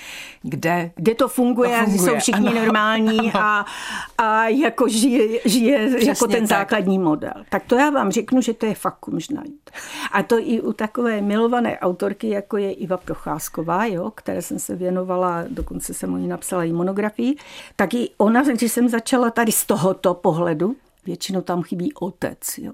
[0.41, 0.91] kde...
[0.95, 2.11] Kde to funguje, to funguje.
[2.11, 2.59] jsou všichni ano.
[2.59, 3.65] normální a,
[4.17, 6.57] a jako žije, žije jako ten tak.
[6.57, 7.33] základní model.
[7.49, 9.71] Tak to já vám řeknu, že to je fakt kumžnajt.
[10.11, 14.75] A to i u takové milované autorky, jako je Iva Procházková, jo, které jsem se
[14.75, 17.35] věnovala, dokonce jsem o ní napsala i monografii,
[17.75, 20.75] tak i ona, když jsem začala tady z tohoto pohledu,
[21.07, 22.57] Většinou tam chybí otec.
[22.57, 22.71] Jo.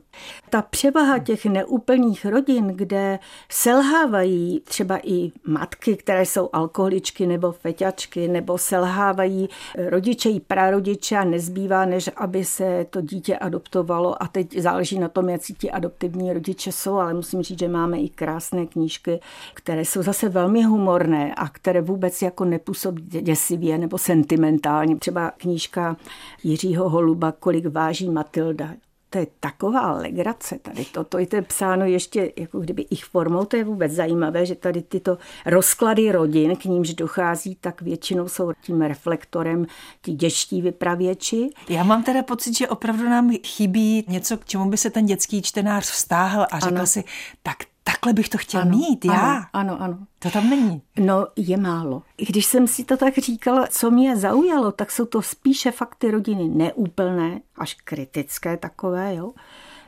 [0.50, 3.20] Ta převaha těch neúplných rodin, kde
[3.52, 9.50] selhávají třeba i matky, které jsou alkoholičky nebo feťačky, nebo selhávají
[9.90, 14.24] rodiče i prarodiče a nezbývá, než aby se to dítě adoptovalo.
[14.24, 18.00] A teď záleží na tom, jak ti adoptivní rodiče jsou, ale musím říct, že máme
[18.00, 19.20] i krásné knížky,
[19.54, 24.96] které jsou zase velmi humorné a které vůbec jako nepůsobí děsivě nebo sentimentálně.
[24.96, 25.98] Třeba knížka
[26.44, 28.70] Jiřího Holuba, kolik váží Matilda.
[29.10, 30.86] To je taková legrace tady.
[30.86, 33.46] Toto je to psáno ještě jako kdyby ich formou.
[33.46, 38.52] To je vůbec zajímavé, že tady tyto rozklady rodin, k nímž dochází, tak většinou jsou
[38.62, 39.66] tím reflektorem
[40.02, 41.50] ti děští vypravěči.
[41.70, 45.42] Já mám teda pocit, že opravdu nám chybí něco, k čemu by se ten dětský
[45.42, 46.88] čtenář vztáhl a řekl ano.
[46.88, 47.04] si,
[47.44, 49.14] tak takhle bych to chtěl ano, mít, já.
[49.14, 49.98] Ano, ano, ano.
[50.20, 50.82] To tam není.
[51.00, 52.04] No, je málo.
[52.18, 56.48] Když jsem si to tak říkala, co mě zaujalo, tak jsou to spíše fakty rodiny
[56.48, 59.32] neúplné, až kritické takové, jo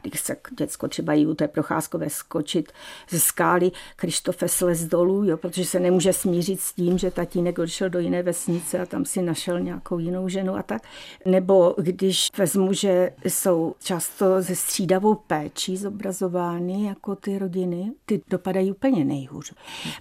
[0.09, 2.71] když se děcko třeba jí u té procházkové skočit
[3.09, 7.89] ze skály, Krištofe slez dolů, jo, protože se nemůže smířit s tím, že tatínek odšel
[7.89, 10.81] do jiné vesnice a tam si našel nějakou jinou ženu a tak.
[11.25, 18.71] Nebo když vezmu, že jsou často ze střídavou péčí zobrazovány jako ty rodiny, ty dopadají
[18.71, 19.53] úplně nejhůř.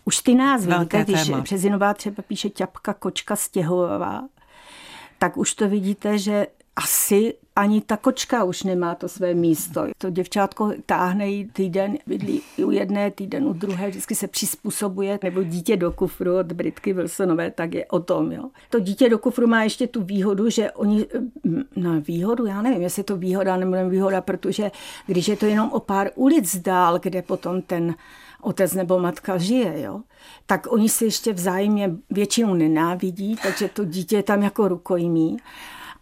[0.05, 4.29] Už ty názvy, když Březinová třeba píše ťapka, kočka, stěhová,
[5.19, 9.87] tak už to vidíte, že asi ani ta kočka už nemá to své místo.
[9.99, 15.43] To děvčátko táhne jí týden, bydlí u jedné, týden u druhé, vždycky se přizpůsobuje, nebo
[15.43, 18.33] dítě do kufru od Britky Wilsonové, tak je o tom.
[18.33, 18.51] Jo.
[18.71, 21.07] To dítě do kufru má ještě tu výhodu, že oni,
[21.77, 24.71] na no, výhodu, já nevím, jestli je to výhoda nebo nevýhoda, protože
[25.07, 27.95] když je to jenom o pár ulic dál, kde potom ten
[28.43, 30.01] otec nebo matka žije, jo,
[30.47, 35.37] tak oni si ještě vzájemně většinou nenávidí, takže to dítě je tam jako rukojmí.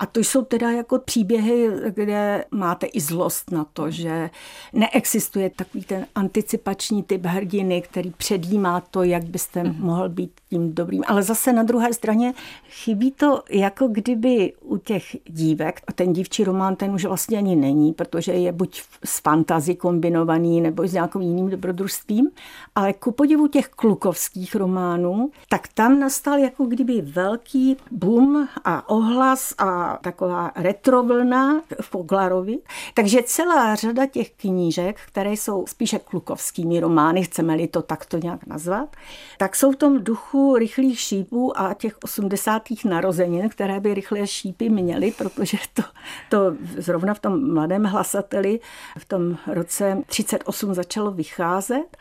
[0.02, 4.30] A to jsou teda jako příběhy, kde máte i zlost na to, že
[4.72, 9.76] neexistuje takový ten anticipační typ hrdiny, který předjímá to, jak byste mm.
[9.78, 11.02] mohl být tím dobrým.
[11.06, 12.34] Ale zase na druhé straně
[12.70, 17.56] chybí to, jako kdyby u těch dívek, a ten dívčí román ten už vlastně ani
[17.56, 22.30] není, protože je buď s fantazí kombinovaný nebo s nějakým jiným dobrodružstvím,
[22.74, 29.54] ale ku podivu těch klukovských románů, tak tam nastal jako kdyby velký boom a ohlas
[29.58, 32.58] a taková retrovlna v Poglarovi.
[32.94, 38.96] Takže celá řada těch knížek, které jsou spíše klukovskými romány, chceme-li to takto nějak nazvat,
[39.38, 42.62] tak jsou v tom duchu rychlých šípů a těch 80.
[42.84, 45.82] narozenin, které by rychlé šípy měly, protože to,
[46.28, 46.38] to
[46.78, 48.60] zrovna v tom mladém hlasateli
[48.98, 51.96] v tom roce 38 začalo vycházet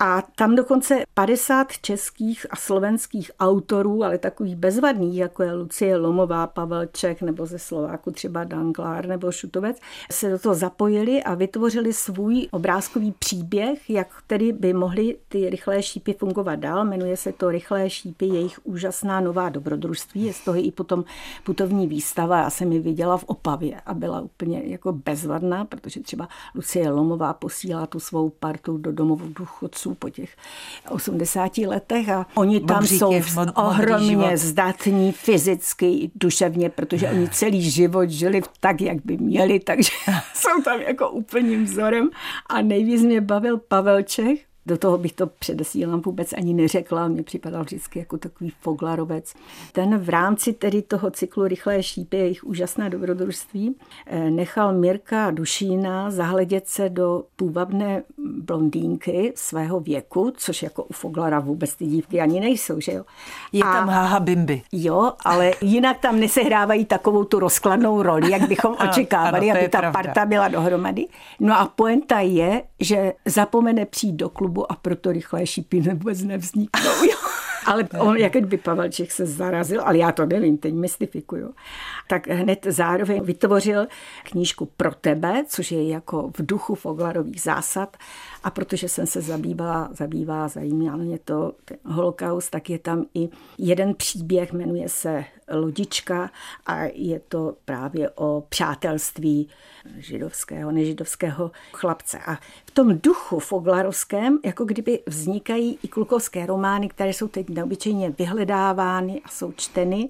[0.00, 6.46] a tam dokonce 50 českých a slovenských autorů, ale takových bezvadných, jako je Lucie Lomová,
[6.46, 9.76] Pavel Čech nebo ze Slováku třeba Danglár nebo Šutovec,
[10.10, 15.82] se do toho zapojili a vytvořili svůj obrázkový příběh, jak tedy by mohly ty rychlé
[15.82, 16.84] šípy fungovat dál.
[16.84, 20.24] Jmenuje se to Rychlé šípy, jejich úžasná nová dobrodružství.
[20.24, 21.04] Je z toho i potom
[21.44, 22.38] putovní výstava.
[22.38, 27.32] Já jsem ji viděla v Opavě a byla úplně jako bezvadná, protože třeba Lucie Lomová
[27.32, 30.36] posílá tu svou partu do domovu důchodců po těch
[30.90, 38.10] 80 letech a oni tam Bobříky, jsou ohromně zdatní fyzicky, duševně, protože oni celý život
[38.10, 39.92] žili tak, jak by měli, takže
[40.34, 42.10] jsou tam jako úplným vzorem.
[42.46, 47.22] A nejvíc mě bavil Pavel Čech, do toho bych to předesílám vůbec ani neřekla, mě
[47.22, 49.34] připadal vždycky jako takový foglarovec.
[49.72, 53.74] Ten v rámci tedy toho cyklu Rychlé šípy, jejich úžasné dobrodružství,
[54.06, 58.02] eh, nechal Mirka Dušína zahledět se do půvabné
[58.36, 63.04] blondýnky svého věku, což jako u Foglara vůbec ty dívky ani nejsou, že jo.
[63.52, 64.62] Je tam A, haha bimby.
[64.72, 69.78] Jo, ale jinak tam nesehrávají takovou tu rozkladnou roli, jak bychom očekávali, ano, aby ta
[69.78, 70.02] pravda.
[70.02, 71.06] parta byla dohromady.
[71.40, 76.22] No a poenta je, že zapomene přijít do klubu klubu a proto rychlé šípy vůbec
[76.22, 76.90] nevzniknou.
[77.66, 81.54] Ale on, jak by Pavelček se zarazil, ale já to nevím, teď mystifikuju,
[82.08, 83.86] tak hned zároveň vytvořil
[84.24, 87.96] knížku pro tebe, což je jako v duchu Foglarových zásad.
[88.44, 91.52] A protože jsem se zabývala, zabývala, zajímá mě to
[91.84, 93.28] holokaust, tak je tam i
[93.58, 96.30] jeden příběh, jmenuje se Lodička
[96.66, 99.48] a je to právě o přátelství
[99.98, 102.18] židovského, nežidovského chlapce.
[102.26, 102.34] A
[102.66, 109.22] v tom duchu foglarovském, jako kdyby vznikají i klukovské romány, které jsou teď neobyčejně vyhledávány
[109.24, 110.08] a jsou čteny.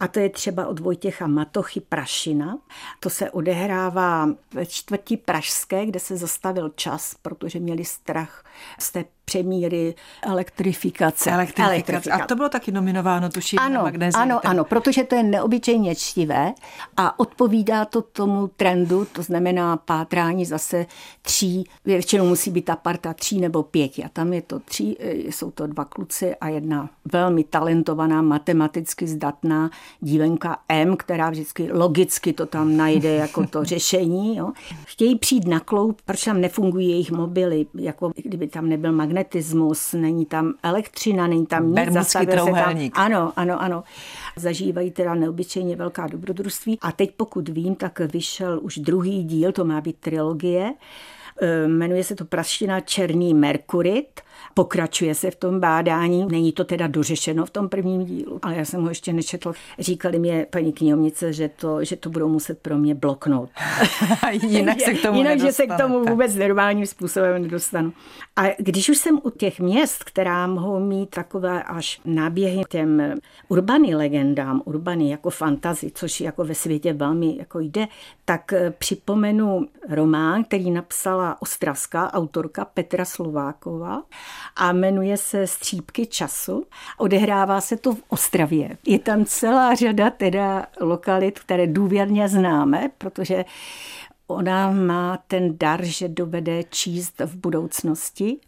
[0.00, 2.58] A to je třeba od Vojtěcha Matochy Prašina.
[3.00, 8.44] To se odehrává ve čtvrti Pražské, kde se zastavil čas, protože měli strach
[8.78, 11.30] z té přemíry elektrifikace.
[11.30, 11.72] elektrifikace.
[11.72, 12.22] elektrifikace.
[12.22, 14.08] A to bylo taky nominováno, tuším, ano, na.
[14.14, 16.52] Ano, ano, protože to je neobyčejně čtivé
[16.96, 20.86] a odpovídá to tomu trendu, to znamená pátrání zase
[21.22, 25.14] tří, většinou musí být ta parta tří nebo pěti a tam je to tří, e,
[25.14, 32.32] jsou to dva kluci a jedna velmi talentovaná, matematicky zdatná dívenka M, která vždycky logicky
[32.32, 34.36] to tam najde jako to řešení.
[34.36, 34.52] Jo.
[34.84, 40.26] Chtějí přijít na kloup, proč tam nefungují jejich mobily, jako kdyby tam nebyl magnetismus, není
[40.26, 41.74] tam elektřina, není tam nic.
[41.74, 42.94] Bermudský trouhelník.
[42.94, 43.84] Tam, ano, ano, ano.
[44.36, 46.78] Zažívají teda neobyčejně velká dobrodružství.
[46.82, 50.74] A teď pokud vím, tak vyšel už druhý díl, to má být trilogie,
[51.66, 54.20] Jmenuje se to Praština Černý Merkurit
[54.54, 58.64] Pokračuje se v tom bádání, není to teda dořešeno v tom prvním dílu, ale já
[58.64, 59.52] jsem ho ještě nečetl.
[59.78, 63.50] Říkali mě paní knihovnice, že to, že to budou muset pro mě bloknout.
[64.32, 67.92] Jinak se k tomu Jinak, že se k tomu vůbec normálním způsobem nedostanu.
[68.36, 73.14] A když už jsem u těch měst, která mohou mít takové až náběhy těm
[73.48, 77.86] urbany legendám, urbany jako fantazy, což jako ve světě velmi jako jde,
[78.24, 84.02] tak připomenu román, který napsala ostravská autorka Petra Slováková
[84.56, 86.66] a jmenuje se Střípky času.
[86.98, 88.76] Odehrává se to v Ostravě.
[88.86, 93.44] Je tam celá řada teda lokalit, které důvěrně známe, protože
[94.26, 98.40] ona má ten dar, že dovede číst v budoucnosti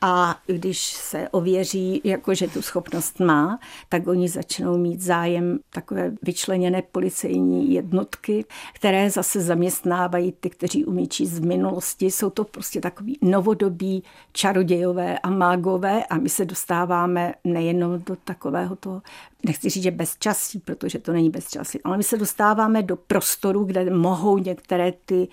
[0.00, 6.12] a když se ověří, jako že tu schopnost má, tak oni začnou mít zájem takové
[6.22, 12.06] vyčleněné policejní jednotky, které zase zaměstnávají ty, kteří umí číst v minulosti.
[12.06, 18.76] Jsou to prostě takový novodobí čarodějové a mágové a my se dostáváme nejenom do takového
[18.76, 19.02] toho,
[19.46, 23.90] nechci říct, že bezčasí, protože to není bezčasí, ale my se dostáváme do prostoru, kde
[23.90, 25.28] mohou některé ty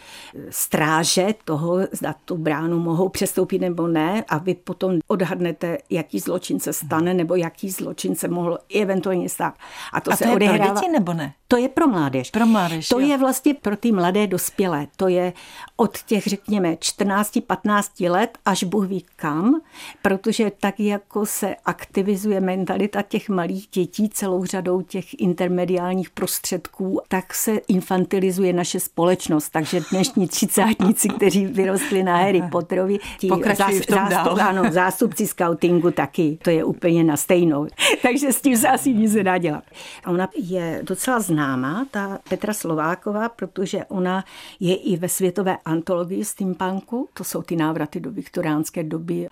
[0.50, 6.60] stráže toho, zda tu bránu mohou přestoupit nebo ne a vy potom odhadnete, jaký zločin
[6.60, 9.54] se stane nebo jaký zločin se mohl eventuálně stát.
[9.94, 10.66] A to a se to je odehrává...
[10.66, 11.34] pro děti nebo ne?
[11.48, 12.32] To je pro mládež.
[12.32, 12.90] Pro mládež.
[12.90, 13.08] To jo.
[13.08, 14.88] je vlastně pro ty mladé dospělé.
[14.96, 15.34] To je
[15.78, 19.62] od těch, řekněme, 14-15 let až Bůh ví kam,
[20.02, 27.34] protože tak jako se aktivizuje mentalita těch malých dětí celou řadou těch intermediálních prostředků, tak
[27.34, 29.50] se infantilizuje naše společnost.
[29.50, 34.38] Takže dnešní třicátníci, kteří vyrostli na Harry Potterovi, ti zás, zástup.
[34.46, 37.68] Ano, zástupci scoutingu taky, to je úplně na stejnou.
[38.02, 39.64] Takže s tím se asi nic nedá dělat.
[40.08, 44.26] Ona je docela známá, ta Petra Slováková, protože ona
[44.60, 47.10] je i ve světové antologii steampunku.
[47.14, 49.28] To jsou ty návraty do viktoriánské doby,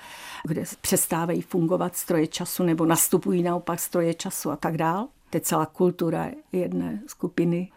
[0.48, 5.08] kde přestávají fungovat stroje času nebo nastupují naopak stroje času a tak dál.
[5.30, 7.72] To je celá kultura jedné skupiny.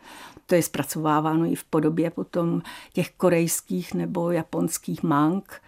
[0.47, 2.63] To je zpracováváno i v podobě potom
[2.93, 5.63] těch korejských nebo japonských mang.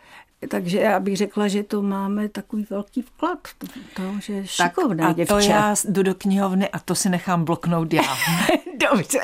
[0.49, 3.39] Takže já bych řekla, že to máme takový velký vklad.
[3.59, 3.67] To,
[3.97, 4.73] to že je tak
[5.03, 5.35] a děvče.
[5.35, 8.03] to já jdu do knihovny a to si nechám bloknout já.
[8.91, 9.21] Dobře.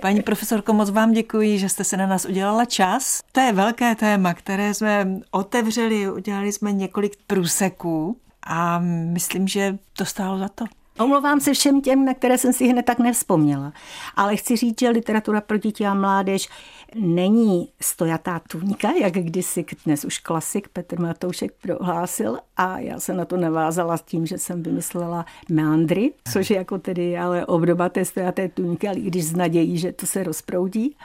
[0.00, 3.20] Paní profesorko, moc vám děkuji, že jste se na nás udělala čas.
[3.32, 8.78] To je velké téma, které jsme otevřeli, udělali jsme několik průseků a
[9.12, 10.64] myslím, že to stálo za to.
[10.98, 13.72] Omlouvám se všem těm, na které jsem si hned tak nevzpomněla.
[14.16, 16.48] Ale chci říct, že literatura pro děti a mládež
[16.94, 23.24] není stojatá tuňka, jak kdysi dnes už klasik Petr Matoušek prohlásil a já jsem na
[23.24, 28.04] to navázala s tím, že jsem vymyslela meandry, což je jako tedy ale obdoba té
[28.04, 30.96] stojaté tuňky, ale i když z nadějí, že to se rozproudí.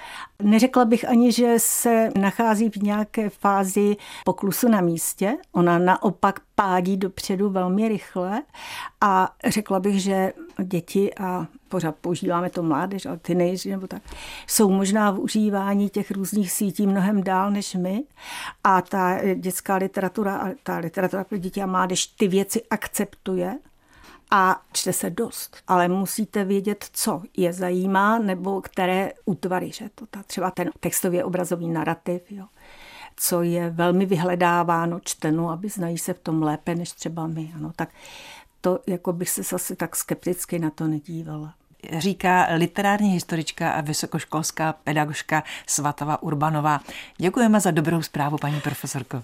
[0.41, 5.37] Neřekla bych ani, že se nachází v nějaké fázi poklusu na místě.
[5.51, 8.41] Ona naopak pádí dopředu velmi rychle
[9.01, 14.01] a řekla bych, že děti a pořád používáme to mládež, ale ty nejsi, nebo tak,
[14.47, 18.03] jsou možná v užívání těch různých sítí mnohem dál než my.
[18.63, 23.59] A ta dětská literatura, ta literatura pro děti a mládež ty věci akceptuje
[24.31, 30.05] a čte se dost, ale musíte vědět, co je zajímá, nebo které útvary, že to
[30.05, 32.45] ta, třeba ten textově obrazový narrativ, jo.
[33.15, 37.51] Co je velmi vyhledáváno, čteno, aby znají se v tom lépe než třeba my.
[37.55, 37.89] Ano, tak
[38.61, 41.53] to jako bych se zase tak skepticky na to nedívala
[41.97, 46.79] říká literární historička a vysokoškolská pedagožka Svatava Urbanová.
[47.17, 49.23] Děkujeme za dobrou zprávu, paní profesorko.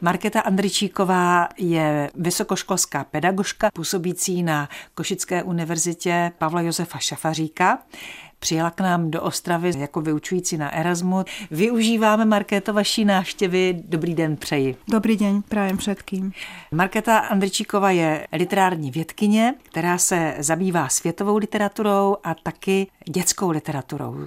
[0.00, 7.78] Markéta Andričíková je vysokoškolská pedagožka působící na Košické univerzitě Pavla Josefa Šafaříka.
[8.44, 11.24] Přijela k nám do Ostravy jako vyučující na Erasmu.
[11.50, 13.82] Využíváme, Markéto, vaší návštěvy.
[13.88, 14.76] Dobrý den přeji.
[14.88, 16.32] Dobrý den, prajem všetkým.
[16.72, 24.26] Markéta Andričíková je literární vědkyně, která se zabývá světovou literaturou a taky dětskou literaturou.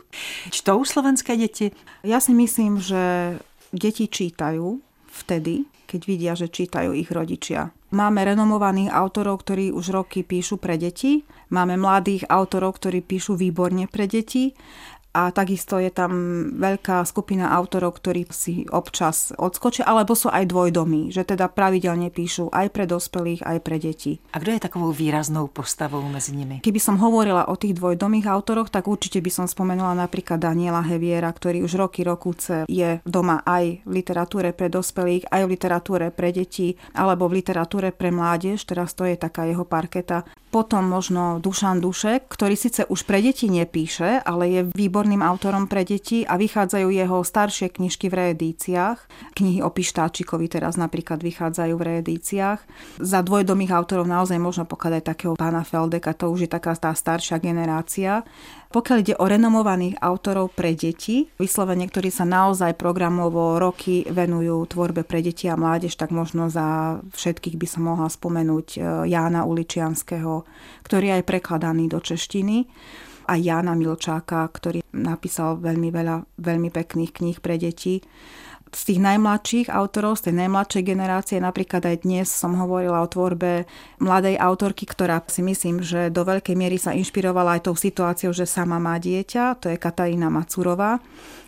[0.51, 1.72] Čtou slovenské děti?
[2.03, 2.97] Já si myslím, že
[3.72, 7.72] děti čítají vtedy, keď vidia, že čítajú ich rodičia.
[7.88, 11.24] Máme renomovaných autorov, ktorí už roky píšu pre deti.
[11.56, 14.52] Máme mladých autorov, ktorí píšu výborne pre deti
[15.18, 16.13] a takisto je tam
[16.53, 22.53] veľká skupina autorov, ktorí si občas odskočia, alebo sú aj dvojdomí, že teda pravidelne píšu
[22.53, 24.22] aj pre dospelých, aj pre deti.
[24.32, 26.61] A kdo je takovou výraznou postavou mezi nimi?
[26.61, 31.34] Keby som hovorila o tých dvojdomých autoroch, tak určite by som spomenula napríklad Daniela Heviera,
[31.34, 36.30] ktorý už roky rokúce je doma aj v literatúre pre dospelých, aj v literatúre pre
[36.30, 40.30] deti, alebo v literatúre pre mládež, teraz to je taká jeho parketa.
[40.48, 45.84] Potom možno Dušan Dušek, ktorý síce už pre deti nepíše, ale je výborným autorom pre
[45.84, 48.98] deti a vychádzajú jeho staršie knižky v reedíciách.
[49.36, 52.60] Knihy o Pištáčikovi teraz napríklad vychádzajú v reedíciách.
[53.04, 57.43] Za dvojdomých autorov naozaj možno pokladať takého pána Feldeka, to už je taká tá staršia
[57.43, 58.24] generácia.
[58.68, 65.07] Pokiaľ ide o renomovaných autorov pre deti, vyslovene, ktorí sa naozaj programovo roky venujú tvorbe
[65.07, 70.43] pre deti a mládež, tak možno za všetkých by som mohla spomenúť e, Jána Uličianského,
[70.84, 72.68] ktorý je aj prekladaný do češtiny
[73.28, 78.03] a Jána Milčáka, ktorý napísal veľmi veľa veľmi pekných kníh pre deti
[78.74, 83.70] z tých najmladších autorov, z tej najmladšej generácie, napríklad aj dnes som hovorila o tvorbe
[84.01, 88.49] mladej autorky, ktorá si myslím, že do veľkej miery sa inšpirovala aj tou situáciou, že
[88.49, 90.99] sama má dieťa, to je Katarína Macurová,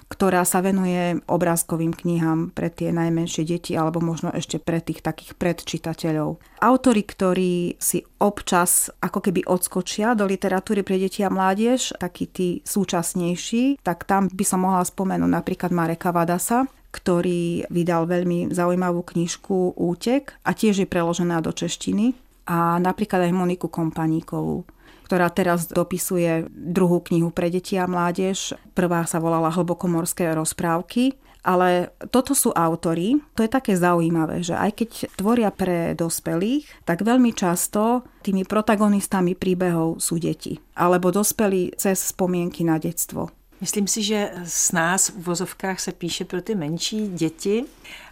[0.10, 5.38] ktorá sa venuje obrázkovým knihám pre tie najmenšie deti alebo možno ešte pre tých takých
[5.38, 6.42] predčitateľov.
[6.66, 12.66] Autori, ktorí si občas ako keby odskočia do literatúry pre deti a mládež, takí tí
[12.66, 19.78] súčasnejší, tak tam by som mohla spomenúť napríklad Mareka Vadasa, ktorý vydal veľmi zaujímavú knižku
[19.78, 22.18] Útek a tiež je preložená do češtiny
[22.50, 24.66] a napríklad aj Moniku Kompaníkovú
[25.10, 28.54] ktorá teraz dopisuje druhú knihu pre deti a mládež.
[28.78, 34.72] Prvá sa volala Hlbokomorské rozprávky Ale toto sú autory, to je také zaujímavé, že aj
[34.76, 40.62] keď tvoria pre dospelých, tak veľmi často tými protagonistami príbehov sú deti.
[40.78, 43.39] Alebo dospelí cez spomienky na detstvo.
[43.62, 47.66] Myslím si, že s nás v vozovkách se píše pro ty menší děti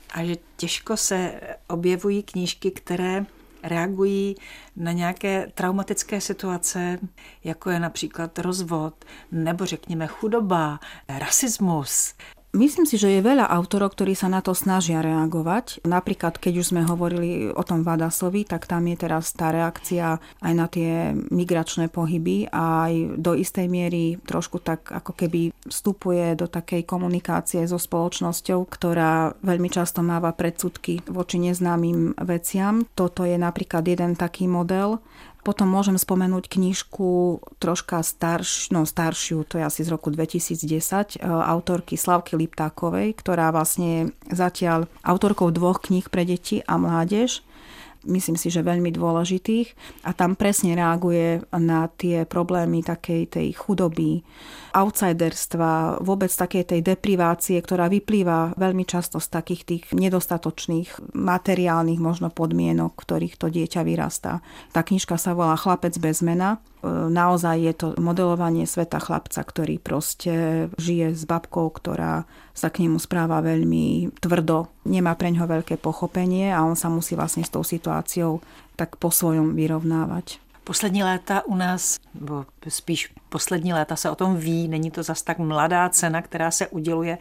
[0.09, 3.25] a že těžko se objevují knížky, které
[3.63, 4.35] reagují
[4.75, 6.99] na nějaké traumatické situace,
[7.43, 10.79] jako je například rozvod, nebo řekněme chudoba,
[11.09, 12.13] rasismus,
[12.57, 15.85] Myslím si, že je veľa autorov, ktorí sa na to snažia reagovať.
[15.85, 20.53] Napríklad, keď už sme hovorili o tom Vadasovi, tak tam je teraz tá reakcia aj
[20.57, 26.49] na tie migračné pohyby a aj do istej miery trošku tak ako keby vstupuje do
[26.49, 32.89] takej komunikácie so spoločnosťou, ktorá veľmi často máva predsudky voči neznámym veciam.
[32.97, 34.97] Toto je napríklad jeden taký model.
[35.47, 41.23] Potom môžem spomenúť knižku troška starš, no staršiu, to je asi z roku 2010, e,
[41.23, 47.47] autorky Slavky Liptákovej, ktorá vlastne zatiaľ autorkou dvoch kníh pre deti a mládež
[48.07, 49.99] myslím si, že veľmi dôležitých.
[50.07, 54.23] A tam presne reaguje na tie problémy takej tej chudoby,
[54.77, 62.29] outsiderstva, vôbec takej tej deprivácie, ktorá vyplýva veľmi často z takých tých nedostatočných materiálnych možno
[62.29, 64.45] podmienok, ktorých to dieťa vyrastá.
[64.69, 66.61] Tá knižka sa volá Chlapec bez mena.
[66.85, 72.85] E, naozaj je to modelovanie sveta chlapca, ktorý proste žije s babkou, ktorá sa k
[72.85, 77.53] nemu správa veľmi tvrdo, nemá pre ňoho veľké pochopenie a on sa musí vlastne s
[77.53, 78.45] tou situáciou
[78.77, 80.37] tak po svojom vyrovnávať.
[80.67, 85.21] Poslední léta u nás, nebo spíš poslední léta se o tom ví, není to zas
[85.21, 87.17] tak mladá cena, která se uděluje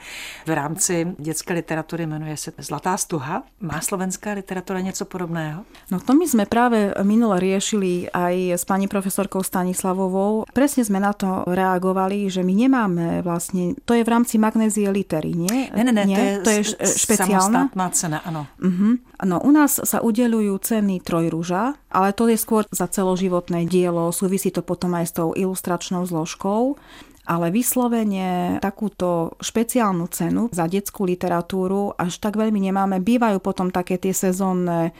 [0.47, 3.43] v rámci dětské literatury, jmenuje se Zlatá stuha.
[3.61, 5.65] Má slovenská literatura něco podobného?
[5.91, 10.51] No to my sme práve minule riešili aj s pani profesorkou Stanislavovou.
[10.51, 15.31] Presne sme na to reagovali, že my nemáme vlastne, to je v rámci magnézie litery,
[15.31, 15.71] nie?
[15.71, 16.17] Ne, ne, ne, nie?
[16.17, 16.63] to je, to je
[17.07, 17.71] špeciálna.
[17.71, 18.51] Samostatná cena, ano.
[18.59, 18.99] Uh-huh.
[19.25, 24.53] No u nás sa udelujú ceny Trojruža, ale to je skôr za celoživotné dielo, súvisí
[24.53, 26.77] to potom aj s tou ilustračnou zložkou
[27.27, 33.03] ale vyslovene takúto špeciálnu cenu za detskú literatúru až tak veľmi nemáme.
[33.03, 34.95] Bývajú potom také tie sezónne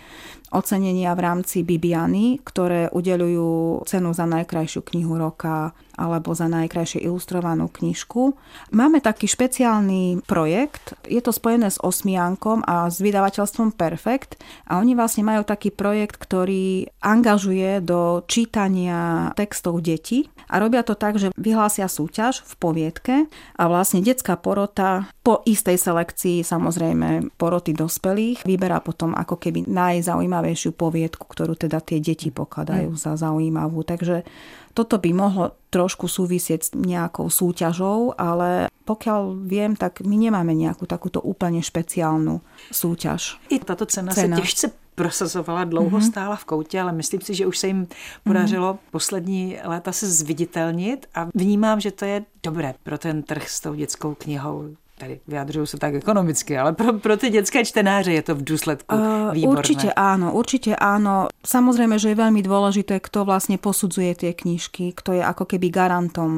[0.53, 7.73] ocenenia v rámci Bibiany, ktoré udelujú cenu za najkrajšiu knihu roka alebo za najkrajšie ilustrovanú
[7.73, 8.37] knižku.
[8.77, 14.37] Máme taký špeciálny projekt, je to spojené s Osmiankom a s vydavateľstvom Perfect
[14.69, 20.95] a oni vlastne majú taký projekt, ktorý angažuje do čítania textov detí a robia to
[20.95, 23.15] tak, že vyhlásia súťaž v poviedke
[23.57, 30.36] a vlastne detská porota po istej selekcii samozrejme poroty dospelých vyberá potom ako keby najzaujímavejšie
[30.37, 33.01] zaujímavejšiu poviedku, ktorú teda tie deti pokladajú mm.
[33.01, 33.81] za zaujímavú.
[33.83, 34.29] Takže
[34.77, 40.85] toto by mohlo trošku súvisieť s nejakou súťažou, ale pokiaľ viem, tak my nemáme nejakú
[40.85, 43.41] takúto úplne špeciálnu súťaž.
[43.49, 44.37] I tato cena, cena.
[44.37, 44.67] se těžce
[44.97, 46.09] prosazovala, dlouho mm-hmm.
[46.09, 47.87] stála v koutě, ale myslím si, že už se jim
[48.25, 48.91] podařilo mm-hmm.
[48.91, 53.75] poslední léta se zviditelnit a vnímám, že to je dobré pro ten trh s tou
[53.75, 58.35] dětskou knihou tady vyjadřujú se tak ekonomicky, ale pro, pro ty dětské čtenáře je to
[58.35, 59.61] v důsledku uh, výborné.
[59.61, 61.29] Určite áno, určite áno.
[61.45, 66.31] Samozrejme, že je veľmi dôležité, kto vlastne posudzuje tie knižky, kto je ako keby garantom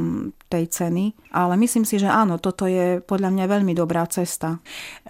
[0.51, 4.59] tej ceny, ale myslím si, že áno, toto je podľa mňa veľmi dobrá cesta.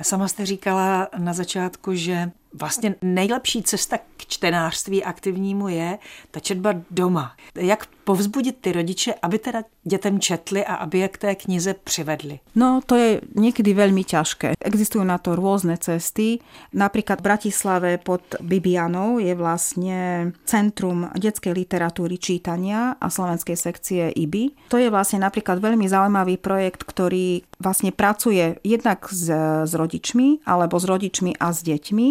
[0.02, 5.98] Sama jste říkala na začátku, že vlastně nejlepší cesta k čtenářství aktivnímu je
[6.30, 7.32] ta četba doma.
[7.54, 12.40] Jak povzbudit ty rodiče, aby teda dětem četli a aby je k té knize přivedli?
[12.56, 14.56] No, to je niekedy veľmi ťažké.
[14.56, 16.40] Existujú na to rôzne cesty.
[16.72, 24.72] Napríklad v Bratislave pod Bibianou je vlastne Centrum detskej literatúry čítania a slovenskej sekcie IBI.
[24.72, 29.28] To je vlastne napríklad veľmi zaujímavý projekt, ktorý vlastne pracuje jednak s,
[29.68, 32.08] s rodičmi alebo s rodičmi a s deťmi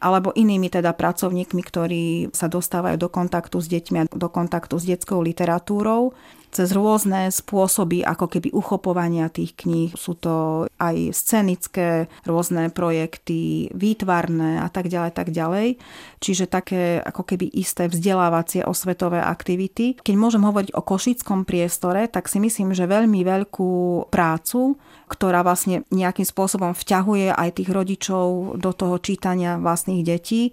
[0.00, 4.88] alebo inými teda pracovníkmi, ktorí sa dostávajú do kontaktu s deťmi a do kontaktu s
[4.88, 6.12] detskou literatúrou
[6.50, 9.94] cez rôzne spôsoby ako keby uchopovania tých kníh.
[9.94, 15.78] Sú to aj scenické rôzne projekty, výtvarné a tak ďalej, tak ďalej.
[16.18, 19.94] Čiže také ako keby isté vzdelávacie osvetové aktivity.
[20.02, 24.74] Keď môžem hovoriť o košickom priestore, tak si myslím, že veľmi veľkú prácu,
[25.06, 30.50] ktorá vlastne nejakým spôsobom vťahuje aj tých rodičov do toho čítania vlastných detí,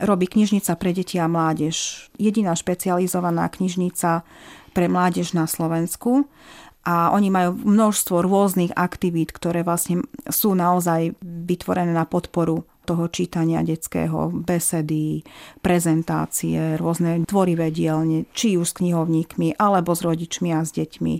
[0.00, 2.08] robí knižnica pre deti a mládež.
[2.20, 4.22] Jediná špecializovaná knižnica
[4.76, 6.28] pre mládež na Slovensku
[6.86, 13.66] a oni majú množstvo rôznych aktivít, ktoré vlastne sú naozaj vytvorené na podporu toho čítania
[13.66, 15.26] detského, besedy,
[15.58, 21.14] prezentácie, rôzne tvorivé dielne, či už s knihovníkmi, alebo s rodičmi a s deťmi.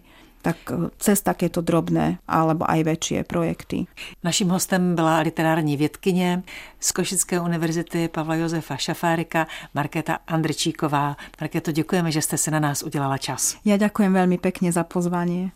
[0.47, 3.91] Tak e, cez takéto drobné alebo aj väčšie projekty.
[4.23, 6.43] Naším hostem byla literární vědkyně
[6.81, 11.17] z Košické univerzity Pavla Josefa Šafárika, Markéta Andrčíková.
[11.41, 13.57] Markéto, děkujeme, že jste se na nás udělala čas.
[13.65, 15.51] Ja ďakujem veľmi pekne za pozvanie.